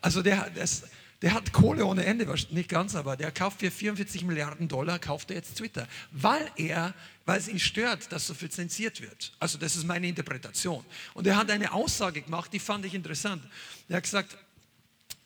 [0.00, 0.84] Also der, das,
[1.22, 5.30] der hat Kohle ohne Ende, nicht ganz, aber der kauft für 44 Milliarden Dollar, kauft
[5.30, 6.94] er jetzt Twitter, weil er,
[7.26, 9.32] weil es ihn stört, dass so viel zensiert wird.
[9.38, 10.84] Also das ist meine Interpretation.
[11.14, 13.42] Und er hat eine Aussage gemacht, die fand ich interessant.
[13.88, 14.36] Er hat gesagt,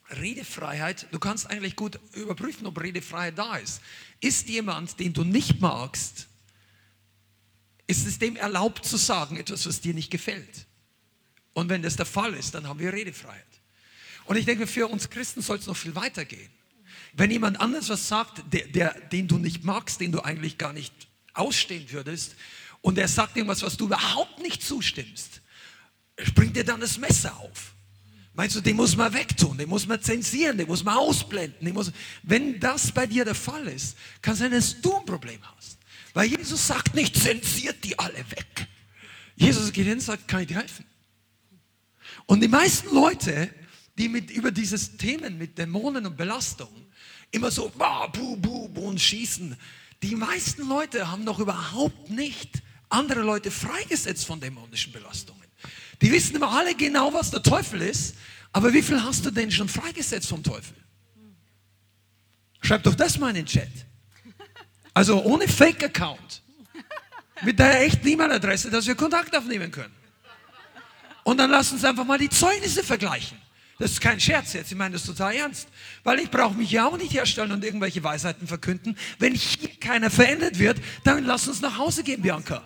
[0.09, 3.81] Redefreiheit, du kannst eigentlich gut überprüfen, ob Redefreiheit da ist.
[4.19, 6.27] Ist jemand, den du nicht magst,
[7.87, 10.65] ist es dem erlaubt zu sagen, etwas, was dir nicht gefällt?
[11.53, 13.45] Und wenn das der Fall ist, dann haben wir Redefreiheit.
[14.25, 16.49] Und ich denke, für uns Christen soll es noch viel weiter gehen.
[17.13, 20.73] Wenn jemand anders was sagt, der, der, den du nicht magst, den du eigentlich gar
[20.73, 20.93] nicht
[21.33, 22.35] ausstehen würdest,
[22.81, 25.41] und er sagt irgendwas, was du überhaupt nicht zustimmst,
[26.21, 27.73] springt dir dann das Messer auf.
[28.33, 31.71] Meinst du, den muss man wegtun, den muss man zensieren, den muss man ausblenden.
[31.71, 31.91] Muss,
[32.23, 35.77] wenn das bei dir der Fall ist, kann sein, dass du ein Problem hast.
[36.13, 38.67] Weil Jesus sagt nicht, zensiert die alle weg.
[39.35, 40.85] Jesus geht hin und sagt, kann ich dir helfen?
[42.25, 43.49] Und die meisten Leute,
[43.97, 46.69] die mit, über dieses Themen mit Dämonen und Belastung
[47.31, 49.57] immer so bah, buh, buh, buh, und schießen,
[50.01, 55.47] die meisten Leute haben noch überhaupt nicht andere Leute freigesetzt von dämonischen Belastungen.
[56.01, 58.15] Die wissen immer alle genau, was der Teufel ist,
[58.51, 60.75] aber wie viel hast du denn schon freigesetzt vom Teufel?
[62.61, 63.69] Schreib doch das mal in den Chat.
[64.93, 66.43] Also ohne Fake-Account.
[67.43, 69.93] Mit der echten E-Mail-Adresse, dass wir Kontakt aufnehmen können.
[71.23, 73.37] Und dann lass uns einfach mal die Zeugnisse vergleichen.
[73.79, 75.67] Das ist kein Scherz jetzt, ich meine das total ernst.
[76.03, 78.97] Weil ich brauche mich ja auch nicht herstellen und irgendwelche Weisheiten verkünden.
[79.19, 82.63] Wenn hier keiner verändert wird, dann lass uns nach Hause gehen, Bianca.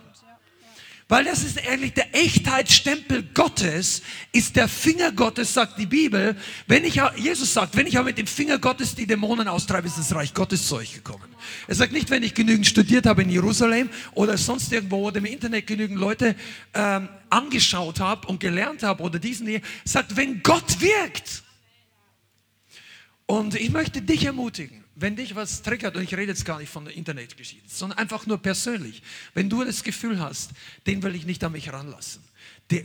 [1.10, 4.02] Weil das ist eigentlich der Echtheitsstempel Gottes,
[4.34, 6.36] ist der Finger Gottes, sagt die Bibel.
[6.68, 9.98] Wenn ich, Jesus sagt, wenn ich auch mit dem Finger Gottes die Dämonen austreibe, ist
[9.98, 11.24] das Reich Gottes zu euch gekommen.
[11.68, 15.26] Er sagt nicht, wenn ich genügend studiert habe in Jerusalem oder sonst irgendwo oder im
[15.26, 16.36] Internet genügend Leute
[16.74, 19.62] ähm, angeschaut habe und gelernt habe oder diesen hier.
[19.62, 21.44] Er sagt, wenn Gott wirkt.
[23.28, 26.70] Und ich möchte dich ermutigen, wenn dich was triggert, und ich rede jetzt gar nicht
[26.70, 29.04] von der Internetgeschichte, sondern einfach nur persönlich,
[29.36, 30.52] wenn du das Gefühl hast,
[30.88, 32.24] den will ich nicht an mich ranlassen,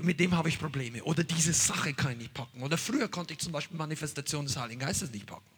[0.02, 3.32] mit dem habe ich Probleme oder diese Sache kann ich nicht packen oder früher konnte
[3.32, 5.48] ich zum Beispiel Manifestation des Heiligen Geistes nicht packen.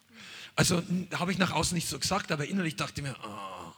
[0.56, 0.82] Also
[1.14, 3.72] habe ich nach außen nicht so gesagt, aber innerlich dachte ich mir, oh,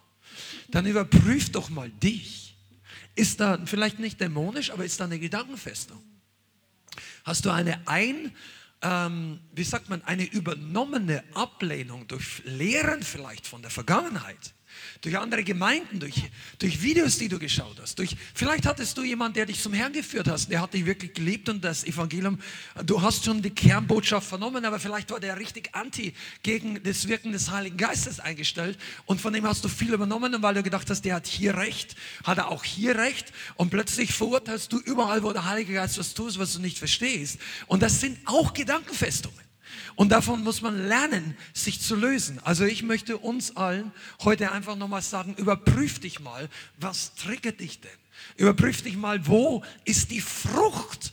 [0.68, 2.54] dann überprüf doch mal dich.
[3.14, 6.02] Ist da vielleicht nicht dämonisch, aber ist da eine Gedankenfestung?
[7.24, 8.32] Hast du eine ein
[8.82, 14.54] ähm, wie sagt man, eine übernommene Ablehnung durch Lehren vielleicht von der Vergangenheit
[15.00, 16.14] durch andere Gemeinden, durch,
[16.58, 17.98] durch Videos, die du geschaut hast.
[17.98, 21.14] Durch, vielleicht hattest du jemanden, der dich zum Herrn geführt hast, der hat dich wirklich
[21.14, 22.38] geliebt und das Evangelium,
[22.84, 27.32] du hast schon die Kernbotschaft vernommen, aber vielleicht war der richtig anti gegen das Wirken
[27.32, 31.02] des Heiligen Geistes eingestellt und von dem hast du viel übernommen weil du gedacht hast,
[31.02, 35.32] der hat hier recht, hat er auch hier recht und plötzlich verurteilst du überall, wo
[35.32, 37.38] der Heilige Geist was tut, was du nicht verstehst.
[37.66, 39.45] Und das sind auch Gedankenfestungen.
[39.94, 42.38] Und davon muss man lernen, sich zu lösen.
[42.44, 46.48] Also ich möchte uns allen heute einfach nochmal sagen, überprüf dich mal,
[46.78, 47.90] was triggert dich denn?
[48.36, 51.12] Überprüf dich mal, wo ist die Frucht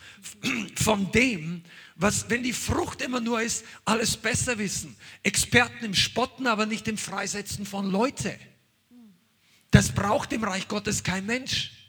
[0.76, 1.64] von dem,
[1.96, 4.96] was, wenn die Frucht immer nur ist, alles besser wissen.
[5.22, 8.38] Experten im Spotten, aber nicht im Freisetzen von Leute.
[9.72, 11.83] Das braucht im Reich Gottes kein Mensch.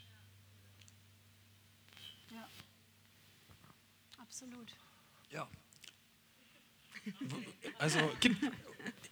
[7.77, 8.37] Also, gibt,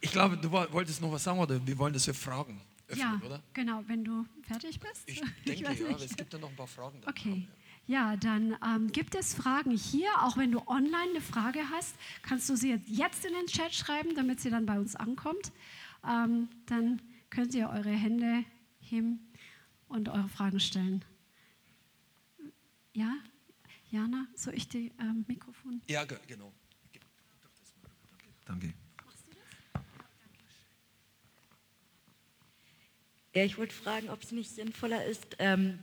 [0.00, 3.26] ich glaube, du wolltest noch was sagen oder wir wollen das für Fragen öffnen, ja,
[3.26, 3.42] oder?
[3.52, 5.02] genau, wenn du fertig bist.
[5.06, 7.00] Ich denke, ich ja, aber es gibt ja noch ein paar Fragen.
[7.06, 7.46] Okay.
[7.86, 10.08] Ja, dann ähm, gibt es Fragen hier.
[10.22, 14.14] Auch wenn du online eine Frage hast, kannst du sie jetzt in den Chat schreiben,
[14.14, 15.52] damit sie dann bei uns ankommt.
[16.06, 18.44] Ähm, dann könnt ihr eure Hände
[18.80, 19.32] heben
[19.88, 21.04] und eure Fragen stellen.
[22.94, 23.16] Ja,
[23.90, 25.82] Jana, soll ich die ähm, Mikrofon?
[25.86, 26.52] Ja, genau.
[28.44, 28.74] Danke.
[33.34, 35.80] Ja, ich wollte fragen, ob es nicht sinnvoller ist, ähm,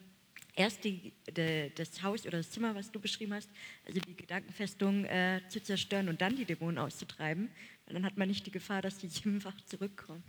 [0.55, 3.49] erst die, de, das Haus oder das Zimmer, was du beschrieben hast,
[3.85, 7.49] also die Gedankenfestung äh, zu zerstören und dann die Dämonen auszutreiben.
[7.85, 10.23] Weil dann hat man nicht die Gefahr, dass die einfach zurückkommen.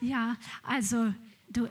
[0.00, 1.12] Ja, also
[1.50, 1.68] du,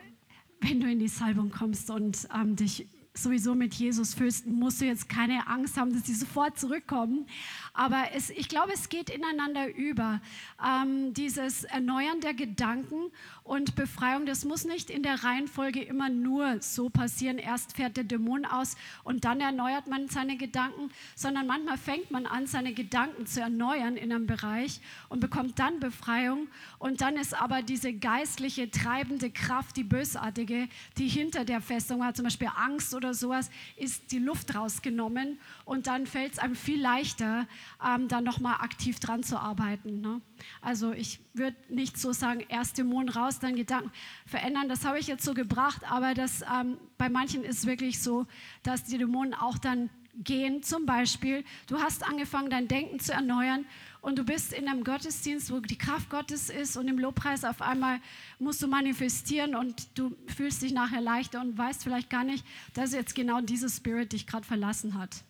[0.61, 4.85] wenn du in die Salbung kommst und ähm, dich sowieso mit Jesus fühlst, musst du
[4.85, 7.27] jetzt keine Angst haben, dass sie sofort zurückkommen.
[7.73, 10.21] Aber es, ich glaube, es geht ineinander über.
[10.63, 13.11] Ähm, dieses Erneuern der Gedanken
[13.43, 17.37] und Befreiung, das muss nicht in der Reihenfolge immer nur so passieren.
[17.37, 22.25] Erst fährt der Dämon aus und dann erneuert man seine Gedanken, sondern manchmal fängt man
[22.25, 24.79] an, seine Gedanken zu erneuern in einem Bereich
[25.09, 26.47] und bekommt dann Befreiung.
[26.79, 32.13] Und dann ist aber diese geistliche, treibende Kraft, die bösartige, die hinter der Festung war,
[32.13, 36.81] zum Beispiel Angst oder sowas, ist die Luft rausgenommen und dann fällt es einem viel
[36.81, 37.47] leichter,
[37.85, 40.01] ähm, dann nochmal aktiv dran zu arbeiten.
[40.01, 40.21] Ne?
[40.61, 43.91] Also ich würde nicht so sagen, erst Dämonen raus, dann Gedanken
[44.25, 44.69] verändern.
[44.69, 48.27] Das habe ich jetzt so gebracht, aber das, ähm, bei manchen ist es wirklich so,
[48.63, 50.61] dass die Dämonen auch dann gehen.
[50.63, 53.65] Zum Beispiel, du hast angefangen, dein Denken zu erneuern
[54.01, 57.61] und du bist in einem Gottesdienst, wo die Kraft Gottes ist und im Lobpreis auf
[57.61, 57.99] einmal
[58.37, 62.93] musst du manifestieren und du fühlst dich nachher leichter und weißt vielleicht gar nicht, dass
[62.93, 65.23] jetzt genau dieses Spirit dich gerade verlassen hat.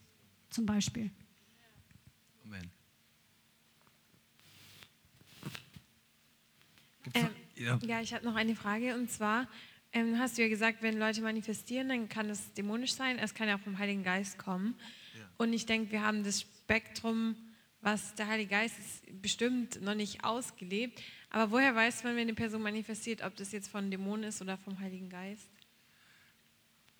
[0.54, 1.10] Zum Beispiel.
[7.14, 7.80] Ähm, ja.
[7.84, 9.48] ja, ich habe noch eine Frage und zwar
[9.92, 13.48] ähm, hast du ja gesagt, wenn Leute manifestieren, dann kann es dämonisch sein, es kann
[13.48, 14.76] ja auch vom Heiligen Geist kommen.
[15.16, 15.22] Ja.
[15.38, 17.36] Und ich denke, wir haben das Spektrum,
[17.82, 21.02] was der Heilige Geist ist, bestimmt noch nicht ausgelebt.
[21.30, 24.58] Aber woher weiß man, wenn eine Person manifestiert, ob das jetzt von Dämonen ist oder
[24.58, 25.50] vom Heiligen Geist?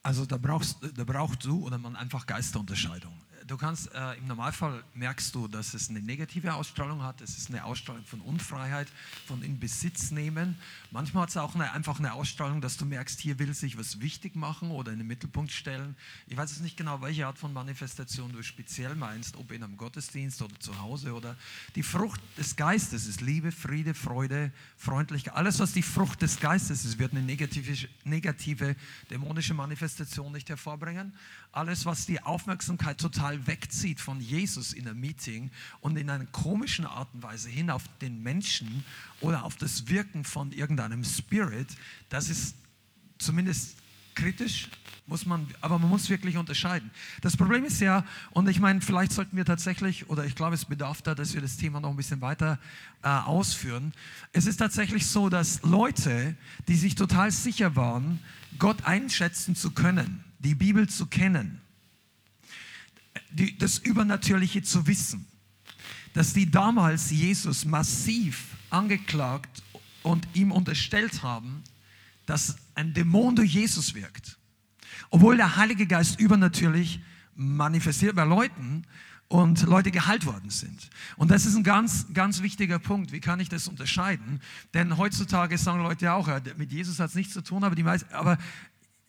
[0.04, 3.14] Also da brauchst, da brauchst du oder man einfach Geisterunterscheidung.
[3.48, 7.22] Du kannst äh, im Normalfall merkst du, dass es eine negative Ausstrahlung hat.
[7.22, 8.88] Es ist eine Ausstrahlung von Unfreiheit,
[9.26, 10.58] von in Besitz nehmen.
[10.92, 14.00] Manchmal hat es auch eine, einfach eine Ausstrahlung, dass du merkst, hier will sich was
[14.00, 15.96] wichtig machen oder in den Mittelpunkt stellen.
[16.28, 19.78] Ich weiß jetzt nicht genau, welche Art von Manifestation du speziell meinst, ob in einem
[19.78, 21.36] Gottesdienst oder zu Hause oder
[21.76, 25.36] die Frucht des Geistes ist Liebe, Friede, Freude, Freundlichkeit.
[25.36, 28.76] Alles, was die Frucht des Geistes ist, wird eine negative, negative
[29.10, 31.14] dämonische Manifestation nicht hervorbringen.
[31.52, 35.52] Alles, was die Aufmerksamkeit total wegzieht von Jesus in einem Meeting
[35.82, 38.84] und in einer komischen Art und Weise hin auf den Menschen
[39.22, 41.68] oder auf das Wirken von irgendeinem Spirit,
[42.10, 42.56] das ist
[43.18, 43.78] zumindest
[44.16, 44.70] kritisch,
[45.06, 46.90] muss man, aber man muss wirklich unterscheiden.
[47.22, 50.66] Das Problem ist ja, und ich meine, vielleicht sollten wir tatsächlich, oder ich glaube, es
[50.66, 52.60] bedarf da, dass wir das Thema noch ein bisschen weiter
[53.02, 53.94] äh, ausführen.
[54.32, 56.36] Es ist tatsächlich so, dass Leute,
[56.68, 58.20] die sich total sicher waren,
[58.60, 61.62] Gott einschätzen zu können, die Bibel zu kennen,
[63.32, 65.28] die, das Übernatürliche zu wissen,
[66.14, 69.64] dass die damals Jesus massiv angeklagt
[70.04, 71.64] und ihm unterstellt haben,
[72.26, 74.38] dass ein Dämon durch Jesus wirkt.
[75.10, 77.00] Obwohl der Heilige Geist übernatürlich
[77.36, 78.86] manifestiert bei Leuten
[79.28, 80.90] und Leute geheilt worden sind.
[81.18, 83.12] Und das ist ein ganz, ganz wichtiger Punkt.
[83.12, 84.42] Wie kann ich das unterscheiden?
[84.74, 88.14] Denn heutzutage sagen Leute auch, mit Jesus hat es nichts zu tun, aber, die meisten,
[88.14, 88.38] aber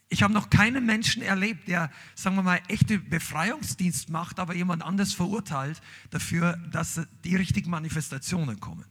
[0.08, 4.82] ich habe noch keinen Menschen erlebt, der, sagen wir mal, echte Befreiungsdienst macht, aber jemand
[4.82, 8.84] anders verurteilt dafür, dass die richtigen Manifestationen kommen.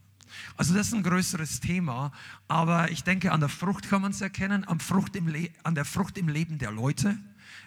[0.56, 2.12] Also das ist ein größeres Thema,
[2.48, 5.32] aber ich denke, an der Frucht kann man es erkennen, an, Frucht im
[5.62, 7.16] an der Frucht im Leben der Leute,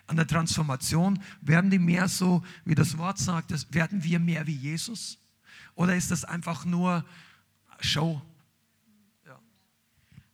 [0.07, 1.19] an der Transformation.
[1.41, 5.17] Werden die mehr so, wie das Wort sagt, werden wir mehr wie Jesus?
[5.75, 7.05] Oder ist das einfach nur
[7.79, 8.21] Show?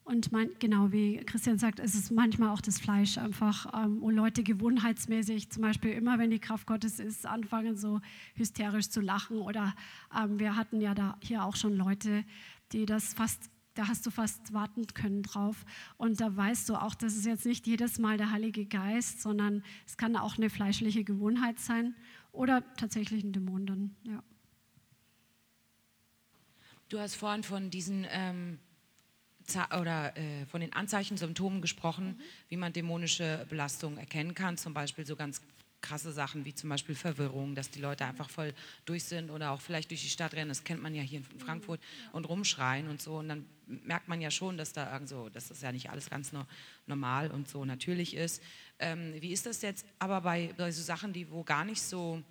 [0.05, 4.09] Und mein, genau wie Christian sagt, ist es manchmal auch das Fleisch einfach, ähm, wo
[4.09, 8.01] Leute gewohnheitsmäßig, zum Beispiel immer wenn die Kraft Gottes ist, anfangen so
[8.35, 9.37] hysterisch zu lachen.
[9.37, 9.73] Oder
[10.17, 12.25] ähm, wir hatten ja da hier auch schon Leute,
[12.73, 15.65] die das fast, da hast du fast warten können drauf.
[15.95, 19.63] Und da weißt du auch, das ist jetzt nicht jedes Mal der Heilige Geist, sondern
[19.87, 21.95] es kann auch eine fleischliche Gewohnheit sein
[22.33, 23.95] oder tatsächlich ein Dämon dann.
[24.03, 24.21] Ja.
[26.89, 28.59] Du hast vorhin von diesen ähm
[29.79, 32.21] oder äh, von den Anzeichen, Symptomen gesprochen, mhm.
[32.49, 34.57] wie man dämonische Belastung erkennen kann.
[34.57, 35.41] Zum Beispiel so ganz
[35.83, 38.53] krasse Sachen wie zum Beispiel Verwirrung, dass die Leute einfach voll
[38.85, 40.49] durch sind oder auch vielleicht durch die Stadt rennen.
[40.49, 41.79] Das kennt man ja hier in Frankfurt
[42.13, 43.17] und rumschreien und so.
[43.17, 46.31] Und dann merkt man ja schon, dass da irgendwo, dass das ja nicht alles ganz
[46.31, 46.45] no
[46.87, 48.41] normal und so natürlich ist.
[48.79, 52.23] Ähm, wie ist das jetzt aber bei, bei so Sachen, die wo gar nicht so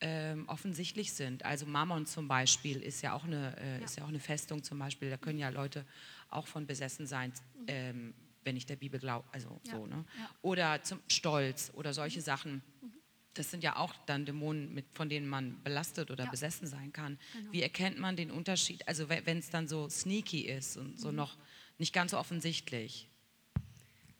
[0.00, 1.44] ähm, offensichtlich sind?
[1.44, 3.84] Also Mammon zum Beispiel ist ja auch eine, äh, ja.
[3.84, 5.10] ist ja auch eine Festung zum Beispiel.
[5.10, 5.84] Da können ja Leute
[6.32, 7.32] auch von Besessensein,
[7.66, 8.14] ähm,
[8.44, 9.72] wenn ich der Bibel glaube, also ja.
[9.72, 10.04] so, ne?
[10.18, 10.30] Ja.
[10.42, 12.24] Oder zum Stolz oder solche mhm.
[12.24, 12.52] Sachen.
[12.54, 12.92] Mhm.
[13.34, 16.30] Das sind ja auch dann Dämonen, mit, von denen man belastet oder ja.
[16.30, 17.18] besessen sein kann.
[17.32, 17.52] Genau.
[17.52, 18.86] Wie erkennt man den Unterschied?
[18.86, 21.16] Also wenn es dann so sneaky ist und so mhm.
[21.16, 21.38] noch
[21.78, 23.08] nicht ganz so offensichtlich.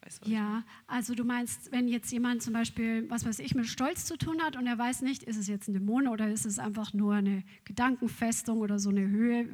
[0.02, 3.66] Weißt du, ja, also du meinst, wenn jetzt jemand zum Beispiel, was weiß ich, mit
[3.66, 6.44] Stolz zu tun hat und er weiß nicht, ist es jetzt ein Dämon oder ist
[6.44, 9.48] es einfach nur eine Gedankenfestung oder so eine Höhe.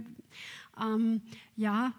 [0.80, 1.20] Ähm,
[1.56, 1.92] ja,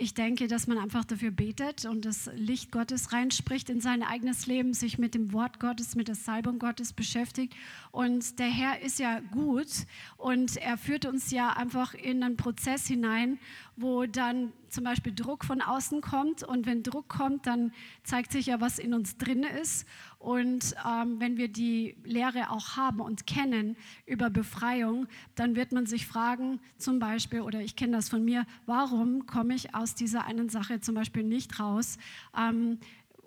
[0.00, 4.46] ich denke, dass man einfach dafür betet und das Licht Gottes reinspricht in sein eigenes
[4.46, 7.54] Leben, sich mit dem Wort Gottes, mit der Salbung Gottes beschäftigt.
[7.92, 9.68] Und der Herr ist ja gut
[10.16, 13.38] und er führt uns ja einfach in einen Prozess hinein,
[13.76, 16.42] wo dann zum Beispiel Druck von außen kommt.
[16.44, 17.72] Und wenn Druck kommt, dann
[18.02, 19.86] zeigt sich ja, was in uns drin ist.
[20.20, 23.74] Und ähm, wenn wir die Lehre auch haben und kennen
[24.04, 28.44] über Befreiung, dann wird man sich fragen, zum Beispiel, oder ich kenne das von mir,
[28.66, 31.96] warum komme ich aus dieser einen Sache zum Beispiel nicht raus?
[32.38, 32.78] Ähm,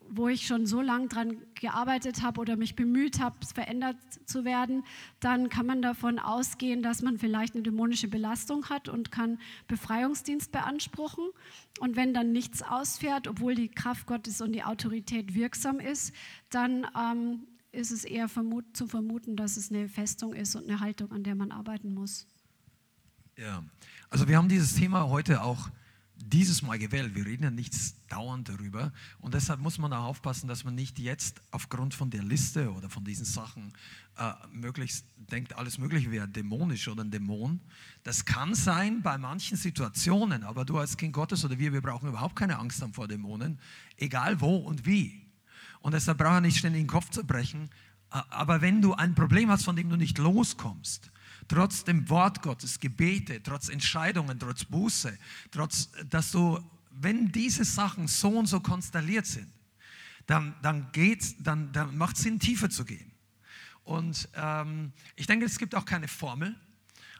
[0.09, 4.83] wo ich schon so lange dran gearbeitet habe oder mich bemüht habe, verändert zu werden,
[5.19, 10.51] dann kann man davon ausgehen, dass man vielleicht eine dämonische Belastung hat und kann Befreiungsdienst
[10.51, 11.25] beanspruchen.
[11.79, 16.13] Und wenn dann nichts ausfährt, obwohl die Kraft Gottes und die Autorität wirksam ist,
[16.49, 20.79] dann ähm, ist es eher vermut zu vermuten, dass es eine Festung ist und eine
[20.79, 22.27] Haltung, an der man arbeiten muss.
[23.37, 23.63] Ja,
[24.09, 25.69] also wir haben dieses Thema heute auch
[26.29, 27.15] dieses Mal gewählt.
[27.15, 27.73] Wir reden ja nicht
[28.11, 28.91] dauernd darüber.
[29.19, 32.89] Und deshalb muss man auch aufpassen, dass man nicht jetzt aufgrund von der Liste oder
[32.89, 33.73] von diesen Sachen
[34.17, 37.59] äh, möglichst denkt, alles Mögliche wäre dämonisch oder ein Dämon.
[38.03, 42.09] Das kann sein bei manchen Situationen, aber du als Kind Gottes oder wir, wir brauchen
[42.09, 43.59] überhaupt keine Angst haben vor Dämonen,
[43.97, 45.25] egal wo und wie.
[45.81, 47.69] Und deshalb braucht er nicht ständig den Kopf zu brechen.
[48.09, 51.11] Aber wenn du ein Problem hast, von dem du nicht loskommst,
[51.47, 55.17] trotz dem Wort Gottes, Gebete, trotz Entscheidungen, trotz Buße,
[55.51, 56.59] trotz, dass du,
[56.91, 59.49] wenn diese Sachen so und so konstelliert sind,
[60.25, 63.11] dann, dann geht's, dann, dann macht es Sinn, tiefer zu gehen.
[63.83, 66.55] Und ähm, ich denke, es gibt auch keine Formel,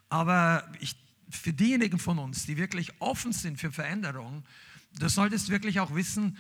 [0.10, 0.95] aber ich,
[1.30, 4.44] für diejenigen von uns, die wirklich offen sind für Veränderung,
[5.00, 6.38] du solltest wirklich auch wissen,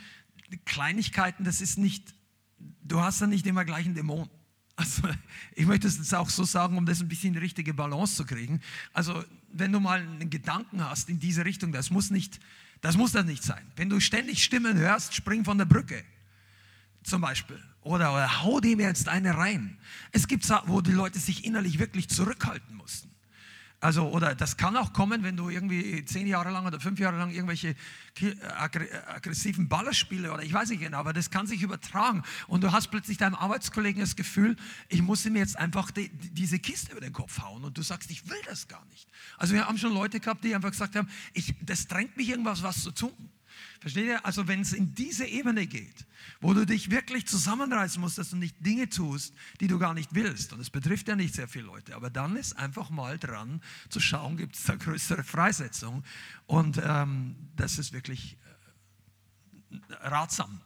[0.65, 2.13] Kleinigkeiten, das ist nicht,
[2.83, 4.29] du hast ja nicht immer gleich einen Dämon.
[4.75, 5.03] Also
[5.55, 8.15] ich möchte es jetzt auch so sagen, um das ein bisschen in die richtige Balance
[8.15, 8.59] zu kriegen.
[8.91, 12.39] Also wenn du mal einen Gedanken hast in diese Richtung, das muss nicht,
[12.81, 13.63] das muss das nicht sein.
[13.75, 16.03] Wenn du ständig Stimmen hörst, spring von der Brücke
[17.03, 17.61] zum Beispiel.
[17.81, 19.77] Oder, oder hau dem jetzt eine rein.
[20.11, 23.12] Es gibt wo die Leute sich innerlich wirklich zurückhalten mussten.
[23.83, 27.17] Also, oder das kann auch kommen, wenn du irgendwie zehn Jahre lang oder fünf Jahre
[27.17, 27.75] lang irgendwelche
[28.57, 32.23] aggressiven Ballerspiele oder ich weiß nicht genau, aber das kann sich übertragen.
[32.47, 34.55] Und du hast plötzlich deinem Arbeitskollegen das Gefühl,
[34.87, 37.65] ich muss ihm jetzt einfach die, diese Kiste über den Kopf hauen.
[37.65, 39.09] Und du sagst, ich will das gar nicht.
[39.37, 42.63] Also, wir haben schon Leute gehabt, die einfach gesagt haben, ich, das drängt mich irgendwas,
[42.63, 43.11] was zu tun.
[43.83, 44.25] Versteht ihr?
[44.25, 46.05] Also wenn es in diese Ebene geht,
[46.39, 50.15] wo du dich wirklich zusammenreißen musst, dass du nicht Dinge tust, die du gar nicht
[50.15, 50.53] willst.
[50.53, 51.93] Und es betrifft ja nicht sehr viele Leute.
[51.93, 56.01] Aber dann ist einfach mal dran zu schauen, gibt es da größere Freisetzung.
[56.45, 58.37] Und ähm, das ist wirklich
[59.89, 60.61] äh, ratsam.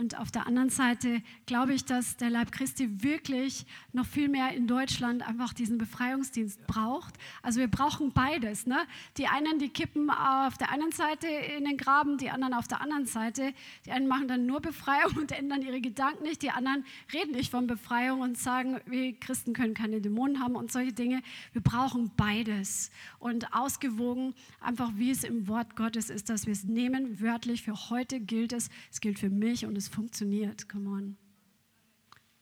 [0.00, 4.54] Und auf der anderen Seite glaube ich, dass der Leib Christi wirklich noch viel mehr
[4.54, 7.16] in Deutschland einfach diesen Befreiungsdienst braucht.
[7.42, 8.66] Also wir brauchen beides.
[8.66, 8.78] Ne?
[9.18, 12.80] Die einen, die kippen auf der einen Seite in den Graben, die anderen auf der
[12.80, 13.52] anderen Seite.
[13.84, 16.40] Die einen machen dann nur Befreiung und ändern ihre Gedanken nicht.
[16.40, 20.72] Die anderen reden nicht von Befreiung und sagen, wir Christen können keine Dämonen haben und
[20.72, 21.20] solche Dinge.
[21.52, 22.90] Wir brauchen beides.
[23.18, 24.32] Und ausgewogen,
[24.62, 27.64] einfach wie es im Wort Gottes ist, dass wir es nehmen, wörtlich.
[27.64, 30.68] Für heute gilt es, es gilt für mich und es funktioniert.
[30.68, 31.16] Come on.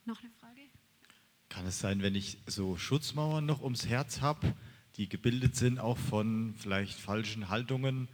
[0.05, 0.61] Noch eine Frage?
[1.49, 4.55] Kann es sein, wenn ich so Schutzmauern noch ums Herz habe,
[4.97, 8.09] die gebildet sind auch von vielleicht falschen Haltungen,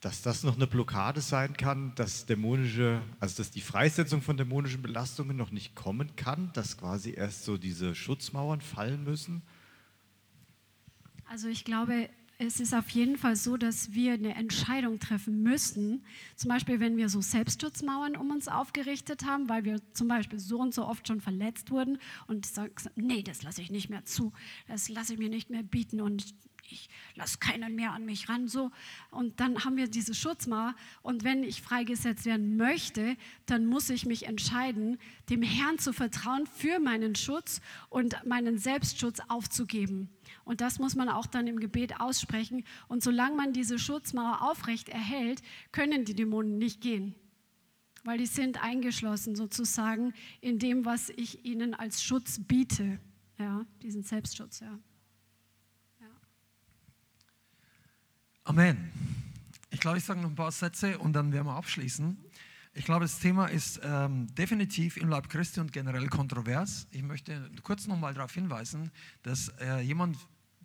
[0.00, 4.80] dass das noch eine Blockade sein kann, dass dämonische, also dass die Freisetzung von dämonischen
[4.80, 9.42] Belastungen noch nicht kommen kann, dass quasi erst so diese Schutzmauern fallen müssen?
[11.28, 12.08] Also ich glaube,
[12.42, 16.02] es ist auf jeden Fall so, dass wir eine Entscheidung treffen müssen.
[16.36, 20.58] Zum Beispiel, wenn wir so Selbstschutzmauern um uns aufgerichtet haben, weil wir zum Beispiel so
[20.58, 21.98] und so oft schon verletzt wurden
[22.28, 24.32] und sagen, nee, das lasse ich nicht mehr zu,
[24.68, 26.34] das lasse ich mir nicht mehr bieten und
[26.72, 28.48] ich lasse keinen mehr an mich ran.
[28.48, 28.70] So.
[29.10, 30.74] Und dann haben wir diese Schutzmauer.
[31.02, 34.98] Und wenn ich freigesetzt werden möchte, dann muss ich mich entscheiden,
[35.28, 40.08] dem Herrn zu vertrauen für meinen Schutz und meinen Selbstschutz aufzugeben.
[40.50, 42.64] Und das muss man auch dann im Gebet aussprechen.
[42.88, 47.14] Und solange man diese Schutzmauer aufrecht erhält, können die Dämonen nicht gehen.
[48.02, 52.98] Weil die sind eingeschlossen sozusagen in dem, was ich ihnen als Schutz biete.
[53.38, 54.76] Ja, diesen Selbstschutz, ja.
[56.00, 56.08] ja.
[58.42, 58.90] Amen.
[59.70, 62.18] Ich glaube, ich sage noch ein paar Sätze und dann werden wir abschließen.
[62.72, 66.88] Ich glaube, das Thema ist ähm, definitiv im Leib Christi und generell kontrovers.
[66.90, 68.90] Ich möchte kurz noch mal darauf hinweisen,
[69.22, 70.16] dass äh, jemand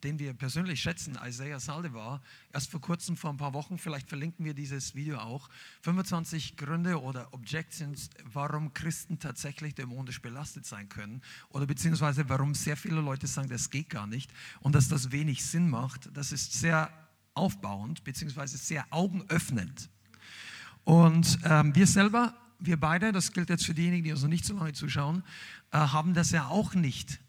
[0.06, 2.22] den wir persönlich schätzen, Isaiah Saldivar,
[2.54, 5.50] erst vor kurzem, vor ein paar Wochen, vielleicht verlinken wir dieses Video auch,
[5.82, 12.78] 25 Gründe oder Objections, warum Christen tatsächlich dämonisch belastet sein können oder beziehungsweise warum sehr
[12.78, 16.16] viele Leute sagen, das geht gar nicht und dass das wenig Sinn macht.
[16.16, 16.94] Das ist sehr
[17.34, 19.90] aufbauend beziehungsweise sehr augenöffnend.
[20.84, 24.46] Und ähm, wir selber, wir beide, das gilt jetzt für diejenigen, die uns noch nicht
[24.46, 25.24] so lange zuschauen,
[25.72, 27.20] äh, haben das ja auch nicht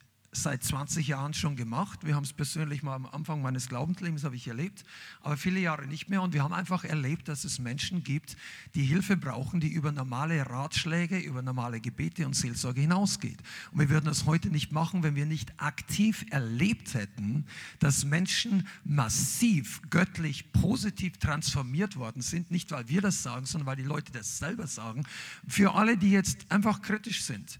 [0.43, 2.01] seit 20 Jahren schon gemacht.
[2.05, 4.85] Wir haben es persönlich mal am Anfang meines Glaubenslebens habe ich erlebt,
[5.21, 6.23] aber viele Jahre nicht mehr.
[6.23, 8.37] Und wir haben einfach erlebt, dass es Menschen gibt,
[8.75, 13.39] die Hilfe brauchen, die über normale Ratschläge, über normale Gebete und Seelsorge hinausgeht.
[13.73, 17.47] Und wir würden das heute nicht machen, wenn wir nicht aktiv erlebt hätten,
[17.79, 22.51] dass Menschen massiv göttlich positiv transformiert worden sind.
[22.51, 25.05] Nicht, weil wir das sagen, sondern weil die Leute das selber sagen.
[25.49, 27.59] Für alle, die jetzt einfach kritisch sind.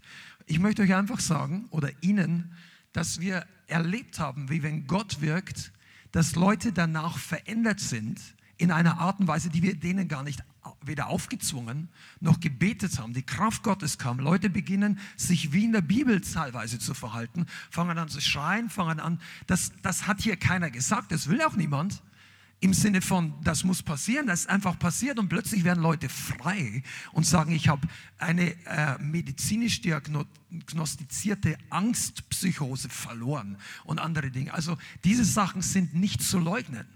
[0.49, 2.53] Ich möchte euch einfach sagen oder Ihnen,
[2.97, 5.71] dass wir erlebt haben, wie wenn Gott wirkt,
[6.13, 8.19] dass Leute danach verändert sind
[8.57, 10.43] in einer Art und Weise, die wir denen gar nicht
[10.81, 11.89] weder aufgezwungen
[12.21, 13.13] noch gebetet haben.
[13.13, 14.17] Die Kraft Gottes kam.
[14.17, 18.99] Leute beginnen sich wie in der Bibel teilweise zu verhalten, fangen an zu schreien, fangen
[18.99, 19.21] an.
[19.45, 22.01] Das, das hat hier keiner gesagt, das will auch niemand
[22.59, 26.81] im Sinne von, das muss passieren, das ist einfach passiert und plötzlich werden Leute frei
[27.13, 34.53] und sagen, ich habe eine äh, medizinisch diagnostizierte Angstpsychose verloren und andere Dinge.
[34.53, 36.87] Also diese Sachen sind nicht zu leugnen.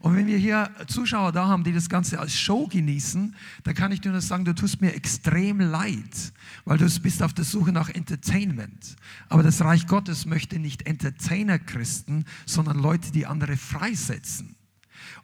[0.00, 3.34] Und wenn wir hier Zuschauer da haben, die das Ganze als Show genießen,
[3.64, 6.32] dann kann ich dir nur sagen, du tust mir extrem leid,
[6.64, 8.96] weil du bist auf der Suche nach Entertainment.
[9.28, 14.56] Aber das Reich Gottes möchte nicht Entertainer-Christen, sondern Leute, die andere freisetzen.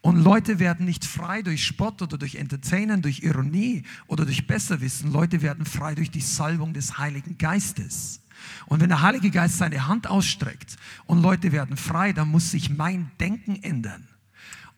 [0.01, 5.13] Und Leute werden nicht frei durch Spott oder durch Entertainen, durch Ironie oder durch Besserwissen.
[5.13, 8.21] Leute werden frei durch die Salbung des Heiligen Geistes.
[8.67, 10.77] Und wenn der Heilige Geist seine Hand ausstreckt
[11.07, 14.07] und Leute werden frei, dann muss sich mein Denken ändern.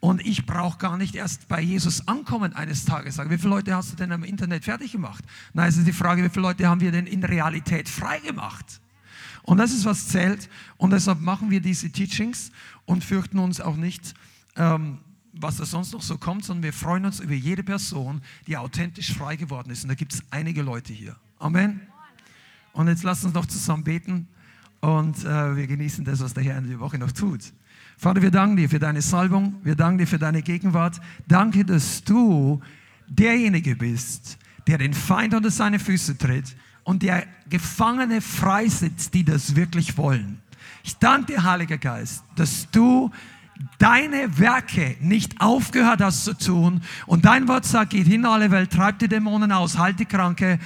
[0.00, 3.74] Und ich brauche gar nicht erst bei Jesus ankommen eines Tages sagen, wie viele Leute
[3.74, 5.22] hast du denn am Internet fertig gemacht?
[5.52, 8.80] Nein, es ist die Frage, wie viele Leute haben wir denn in Realität frei gemacht?
[9.42, 10.48] Und das ist, was zählt.
[10.78, 12.50] Und deshalb machen wir diese Teachings
[12.86, 14.14] und fürchten uns auch nicht,
[14.56, 14.98] ähm,
[15.32, 19.12] was da sonst noch so kommt, sondern wir freuen uns über jede Person, die authentisch
[19.12, 19.84] frei geworden ist.
[19.84, 21.16] Und da gibt es einige Leute hier.
[21.38, 21.80] Amen.
[22.72, 24.28] Und jetzt lasst uns noch zusammen beten
[24.80, 27.52] und äh, wir genießen das, was der Herr in der Woche noch tut.
[27.96, 31.00] Vater, wir danken dir für deine Salbung, wir danken dir für deine Gegenwart.
[31.28, 32.60] Danke, dass du
[33.08, 39.56] derjenige bist, der den Feind unter seine Füße tritt und der Gefangene freisetzt, die das
[39.56, 40.40] wirklich wollen.
[40.82, 43.10] Ich danke dir, Heiliger Geist, dass du
[43.78, 48.70] deine Werke nicht aufgehört hast zu tun und dein Wort sagt, geht hin alle Welt,
[48.70, 50.58] treibt die Dämonen aus, halt die Kranke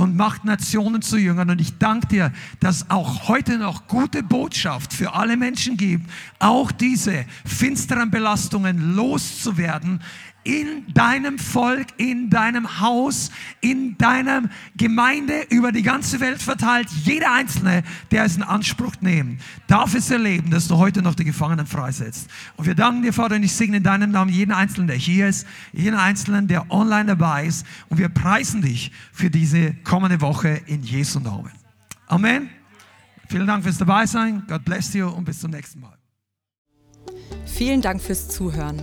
[0.00, 1.50] und macht Nationen zu Jüngern.
[1.50, 6.72] Und ich danke dir, dass auch heute noch gute Botschaft für alle Menschen gibt, auch
[6.72, 10.00] diese finsteren Belastungen loszuwerden,
[10.42, 13.30] in deinem Volk, in deinem Haus,
[13.60, 14.42] in deiner
[14.76, 16.88] Gemeinde über die ganze Welt verteilt.
[17.04, 21.24] Jeder Einzelne, der es in Anspruch nimmt, darf es erleben, dass du heute noch die
[21.24, 22.28] Gefangenen freisetzt.
[22.56, 25.28] Und wir danken dir, Vater, und ich segne in deinem Namen jeden Einzelnen, der hier
[25.28, 27.66] ist, jeden Einzelnen, der online dabei ist.
[27.88, 31.52] Und wir preisen dich für diese kommende Woche in Jesu Namen.
[32.06, 32.50] Amen.
[33.28, 34.42] Vielen Dank fürs Dabeisein.
[34.48, 35.96] God bless you und bis zum nächsten Mal.
[37.46, 38.82] Vielen Dank fürs Zuhören.